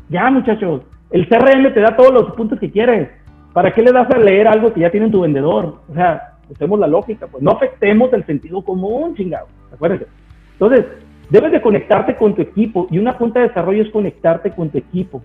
Ya, 0.10 0.30
muchachos, 0.30 0.82
el 1.12 1.28
CRM 1.28 1.74
te 1.74 1.80
da 1.80 1.96
todos 1.96 2.14
los 2.14 2.32
puntos 2.34 2.60
que 2.60 2.72
quieres. 2.72 3.10
¿Para 3.54 3.74
qué 3.74 3.82
le 3.82 3.92
das 3.92 4.10
a 4.12 4.18
leer 4.18 4.48
algo 4.48 4.74
que 4.74 4.82
ya 4.82 4.92
tiene 4.92 5.10
tu 5.10 5.22
vendedor? 5.22 5.82
O 5.90 5.94
sea, 5.94 6.38
usemos 6.50 6.80
la 6.80 6.88
lógica, 6.88 7.28
pues 7.28 7.44
no 7.44 7.52
afectemos 7.52 8.14
el 8.14 8.26
sentido 8.26 8.62
común, 8.62 9.16
chingado. 9.16 9.48
Acuérdense. 9.74 10.06
Entonces, 10.54 10.86
debes 11.30 11.52
de 11.52 11.62
conectarte 11.62 12.16
con 12.16 12.36
tu 12.36 12.42
equipo 12.42 12.88
y 12.92 13.00
una 13.00 13.14
junta 13.14 13.40
de 13.40 13.48
desarrollo 13.48 13.84
es 13.84 13.90
conectarte 13.90 14.52
con 14.52 14.70
tu 14.70 14.78
equipo. 14.78 15.22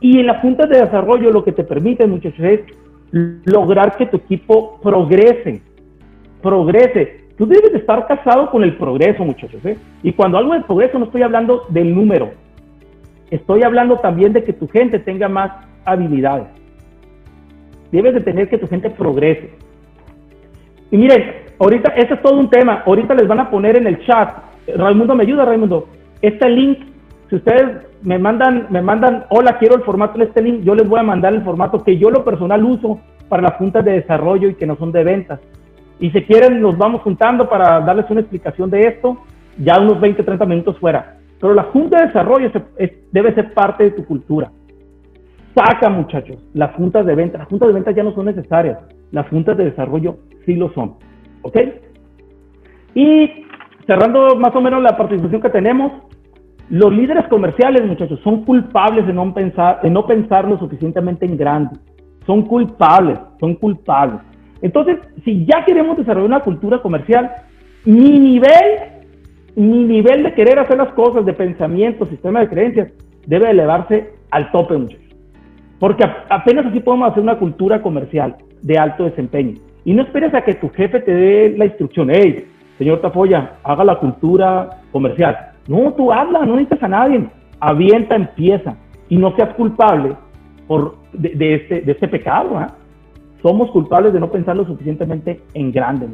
Y 0.00 0.20
en 0.20 0.26
la 0.26 0.40
junta 0.40 0.66
de 0.66 0.80
desarrollo 0.80 1.30
lo 1.30 1.42
que 1.42 1.52
te 1.52 1.64
permite, 1.64 2.06
muchachos, 2.06 2.44
es 2.44 2.60
lograr 3.44 3.96
que 3.96 4.06
tu 4.06 4.18
equipo 4.18 4.78
progrese. 4.82 5.62
Progrese. 6.42 7.28
Tú 7.36 7.46
debes 7.46 7.72
de 7.72 7.78
estar 7.78 8.06
casado 8.06 8.50
con 8.50 8.62
el 8.62 8.76
progreso, 8.76 9.24
muchachos. 9.24 9.64
¿eh? 9.64 9.76
Y 10.02 10.12
cuando 10.12 10.38
hablo 10.38 10.54
de 10.54 10.60
progreso 10.60 10.98
no 10.98 11.06
estoy 11.06 11.22
hablando 11.22 11.64
del 11.68 11.94
número. 11.94 12.30
Estoy 13.30 13.62
hablando 13.62 13.96
también 13.98 14.32
de 14.32 14.44
que 14.44 14.52
tu 14.52 14.68
gente 14.68 14.98
tenga 14.98 15.28
más 15.28 15.52
habilidades. 15.84 16.46
Debes 17.92 18.14
de 18.14 18.20
tener 18.20 18.48
que 18.48 18.58
tu 18.58 18.66
gente 18.66 18.90
progrese. 18.90 19.50
Y 20.90 20.96
miren, 20.96 21.34
ahorita, 21.58 21.92
este 21.96 22.14
es 22.14 22.22
todo 22.22 22.38
un 22.38 22.48
tema. 22.48 22.82
Ahorita 22.86 23.14
les 23.14 23.28
van 23.28 23.40
a 23.40 23.50
poner 23.50 23.76
en 23.76 23.86
el 23.86 24.04
chat. 24.06 24.30
Raimundo, 24.76 25.14
¿me 25.14 25.24
ayuda, 25.24 25.44
Raimundo? 25.44 25.88
Este 26.22 26.48
link, 26.48 26.78
si 27.28 27.36
ustedes 27.36 27.86
me 28.02 28.18
mandan, 28.18 28.66
me 28.70 28.80
mandan, 28.80 29.24
hola, 29.30 29.58
quiero 29.58 29.76
el 29.76 29.82
formato 29.82 30.18
de 30.18 30.24
este 30.24 30.42
link, 30.42 30.62
yo 30.62 30.74
les 30.74 30.88
voy 30.88 31.00
a 31.00 31.02
mandar 31.02 31.34
el 31.34 31.42
formato 31.42 31.82
que 31.82 31.98
yo 31.98 32.10
lo 32.10 32.24
personal 32.24 32.64
uso 32.64 33.00
para 33.28 33.42
las 33.42 33.54
juntas 33.54 33.84
de 33.84 33.92
desarrollo 33.92 34.48
y 34.48 34.54
que 34.54 34.66
no 34.66 34.76
son 34.76 34.92
de 34.92 35.04
ventas. 35.04 35.40
Y 36.00 36.10
si 36.10 36.22
quieren, 36.22 36.60
nos 36.60 36.78
vamos 36.78 37.02
juntando 37.02 37.48
para 37.48 37.80
darles 37.80 38.06
una 38.08 38.20
explicación 38.20 38.70
de 38.70 38.86
esto, 38.86 39.18
ya 39.58 39.80
unos 39.80 40.00
20, 40.00 40.22
30 40.22 40.46
minutos 40.46 40.78
fuera. 40.78 41.17
Pero 41.40 41.54
la 41.54 41.64
junta 41.64 42.00
de 42.00 42.06
desarrollo 42.06 42.50
debe 43.12 43.34
ser 43.34 43.54
parte 43.54 43.84
de 43.84 43.90
tu 43.92 44.04
cultura. 44.04 44.50
Saca, 45.54 45.88
muchachos, 45.88 46.36
las 46.54 46.74
juntas 46.74 47.06
de 47.06 47.14
ventas. 47.14 47.40
Las 47.40 47.48
juntas 47.48 47.68
de 47.68 47.74
ventas 47.74 47.94
ya 47.94 48.02
no 48.02 48.14
son 48.14 48.26
necesarias. 48.26 48.78
Las 49.10 49.28
juntas 49.28 49.56
de 49.56 49.66
desarrollo 49.66 50.18
sí 50.44 50.54
lo 50.54 50.72
son. 50.72 50.94
¿Ok? 51.42 51.56
Y 52.94 53.44
cerrando 53.86 54.36
más 54.36 54.54
o 54.54 54.60
menos 54.60 54.82
la 54.82 54.96
participación 54.96 55.40
que 55.40 55.50
tenemos, 55.50 55.92
los 56.70 56.92
líderes 56.92 57.26
comerciales, 57.28 57.86
muchachos, 57.86 58.20
son 58.22 58.44
culpables 58.44 59.06
de 59.06 59.12
no 59.12 59.32
pensar, 59.32 59.80
de 59.80 59.90
no 59.90 60.06
pensar 60.06 60.46
lo 60.46 60.58
suficientemente 60.58 61.24
en 61.24 61.36
grande. 61.36 61.78
Son 62.26 62.42
culpables, 62.42 63.18
son 63.40 63.54
culpables. 63.54 64.20
Entonces, 64.60 64.98
si 65.24 65.46
ya 65.46 65.64
queremos 65.64 65.96
desarrollar 65.96 66.26
una 66.26 66.40
cultura 66.40 66.82
comercial, 66.82 67.30
mi 67.84 68.18
nivel, 68.18 68.97
mi 69.58 69.82
nivel 69.84 70.22
de 70.22 70.34
querer 70.34 70.58
hacer 70.60 70.78
las 70.78 70.92
cosas, 70.92 71.26
de 71.26 71.32
pensamiento, 71.32 72.06
sistema 72.06 72.40
de 72.40 72.48
creencias, 72.48 72.92
debe 73.26 73.50
elevarse 73.50 74.12
al 74.30 74.52
tope, 74.52 74.76
muchachos. 74.76 75.04
Porque 75.80 76.04
apenas 76.28 76.66
así 76.66 76.78
podemos 76.78 77.10
hacer 77.10 77.24
una 77.24 77.38
cultura 77.38 77.82
comercial 77.82 78.36
de 78.62 78.78
alto 78.78 79.04
desempeño. 79.04 79.56
Y 79.84 79.94
no 79.94 80.02
esperes 80.02 80.32
a 80.32 80.42
que 80.42 80.54
tu 80.54 80.68
jefe 80.70 81.00
te 81.00 81.12
dé 81.12 81.54
la 81.56 81.64
instrucción, 81.64 82.08
hey, 82.08 82.46
señor 82.78 83.00
Tafoya, 83.00 83.54
haga 83.64 83.82
la 83.82 83.96
cultura 83.96 84.82
comercial. 84.92 85.36
No, 85.66 85.92
tú 85.92 86.12
habla, 86.12 86.40
no 86.46 86.54
necesitas 86.54 86.84
a 86.84 86.88
nadie. 86.88 87.28
Avienta, 87.58 88.14
empieza. 88.14 88.76
Y 89.08 89.16
no 89.16 89.34
seas 89.34 89.54
culpable 89.54 90.14
por, 90.68 90.94
de, 91.12 91.54
este, 91.54 91.80
de 91.80 91.92
este 91.92 92.06
pecado. 92.06 92.56
¿ah? 92.56 92.76
Somos 93.42 93.72
culpables 93.72 94.12
de 94.12 94.20
no 94.20 94.30
pensar 94.30 94.56
lo 94.56 94.64
suficientemente 94.64 95.40
en 95.54 95.72
grande. 95.72 96.06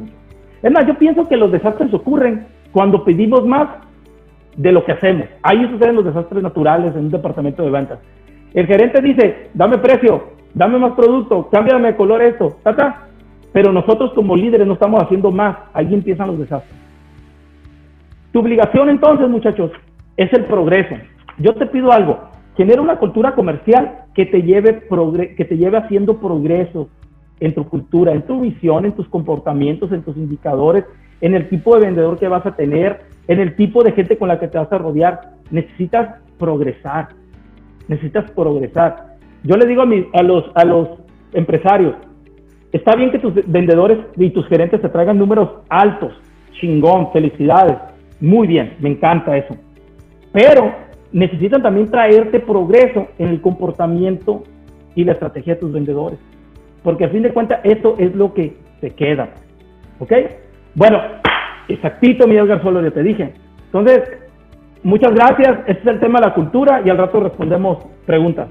Es 0.63 0.71
más, 0.71 0.87
yo 0.87 0.97
pienso 0.97 1.27
que 1.27 1.37
los 1.37 1.51
desastres 1.51 1.93
ocurren 1.93 2.54
cuando 2.75 3.05
pedimos 3.05 3.45
más 3.45 3.69
de 4.57 4.69
lo 4.73 4.83
que 4.83 4.91
hacemos. 4.91 5.27
Ahí 5.43 5.65
suceden 5.71 5.95
los 5.95 6.03
desastres 6.03 6.43
naturales 6.43 6.93
en 6.93 7.05
un 7.05 7.09
departamento 7.09 7.63
de 7.63 7.69
ventas. 7.69 7.99
El 8.53 8.67
gerente 8.67 9.01
dice, 9.01 9.49
dame 9.53 9.77
precio, 9.77 10.31
dame 10.53 10.77
más 10.77 10.91
producto, 10.91 11.47
cámbiame 11.49 11.87
de 11.87 11.95
color 11.95 12.21
esto, 12.21 12.57
ta, 12.63 13.07
Pero 13.53 13.71
nosotros 13.71 14.11
como 14.13 14.35
líderes 14.35 14.67
no 14.67 14.73
estamos 14.73 15.01
haciendo 15.01 15.31
más. 15.31 15.55
Ahí 15.71 15.93
empiezan 15.93 16.27
los 16.27 16.37
desastres. 16.37 16.77
Tu 18.33 18.39
obligación 18.41 18.89
entonces, 18.89 19.29
muchachos, 19.29 19.71
es 20.17 20.33
el 20.33 20.43
progreso. 20.43 20.95
Yo 21.37 21.53
te 21.53 21.67
pido 21.67 21.93
algo, 21.93 22.27
genera 22.57 22.81
una 22.81 22.97
cultura 22.97 23.35
comercial 23.35 23.99
que 24.13 24.25
te 24.25 24.41
lleve, 24.41 24.83
que 25.37 25.45
te 25.45 25.55
lleve 25.55 25.77
haciendo 25.77 26.19
progreso 26.19 26.89
en 27.39 27.55
tu 27.55 27.69
cultura, 27.69 28.11
en 28.11 28.23
tu 28.23 28.41
visión, 28.41 28.83
en 28.83 28.91
tus 28.91 29.07
comportamientos, 29.07 29.93
en 29.93 30.03
tus 30.03 30.17
indicadores, 30.17 30.83
en 31.21 31.35
el 31.35 31.49
tipo 31.49 31.75
de 31.75 31.85
vendedor 31.85 32.19
que 32.19 32.27
vas 32.27 32.45
a 32.45 32.55
tener, 32.55 33.01
en 33.27 33.39
el 33.39 33.55
tipo 33.55 33.83
de 33.83 33.91
gente 33.91 34.17
con 34.17 34.27
la 34.27 34.39
que 34.39 34.47
te 34.47 34.57
vas 34.57 34.71
a 34.71 34.77
rodear. 34.77 35.21
Necesitas 35.51 36.21
progresar, 36.37 37.09
necesitas 37.87 38.29
progresar. 38.31 39.15
Yo 39.43 39.55
le 39.57 39.65
digo 39.65 39.83
a, 40.13 40.23
los, 40.23 40.51
a 40.55 40.65
los 40.65 40.89
empresarios, 41.33 41.95
está 42.71 42.95
bien 42.95 43.11
que 43.11 43.19
tus 43.19 43.33
vendedores 43.45 43.99
y 44.17 44.29
tus 44.31 44.47
gerentes 44.47 44.81
te 44.81 44.89
traigan 44.89 45.19
números 45.19 45.49
altos, 45.69 46.13
chingón, 46.59 47.11
felicidades, 47.11 47.77
muy 48.19 48.47
bien, 48.47 48.75
me 48.79 48.89
encanta 48.89 49.37
eso. 49.37 49.55
Pero 50.31 50.73
necesitan 51.11 51.61
también 51.61 51.89
traerte 51.89 52.39
progreso 52.39 53.07
en 53.19 53.29
el 53.29 53.41
comportamiento 53.41 54.43
y 54.95 55.03
la 55.03 55.13
estrategia 55.13 55.53
de 55.53 55.59
tus 55.59 55.71
vendedores. 55.71 56.19
Porque 56.83 57.05
a 57.05 57.09
fin 57.09 57.23
de 57.23 57.33
cuentas, 57.33 57.59
eso 57.63 57.95
es 57.97 58.15
lo 58.15 58.33
que 58.33 58.57
se 58.81 58.91
queda. 58.91 59.29
¿Ok? 59.99 60.11
Bueno, 60.75 61.01
exactito, 61.69 62.27
mi 62.27 62.35
Edgar 62.35 62.61
Solo, 62.61 62.81
le 62.81 62.91
te 62.91 63.01
dije. 63.01 63.33
Entonces, 63.67 64.01
muchas 64.83 65.13
gracias. 65.13 65.59
Este 65.67 65.81
es 65.81 65.87
el 65.87 65.99
tema 65.99 66.19
de 66.19 66.27
la 66.27 66.33
cultura 66.33 66.81
y 66.85 66.89
al 66.89 66.97
rato 66.97 67.21
respondemos 67.21 67.79
preguntas. 68.05 68.47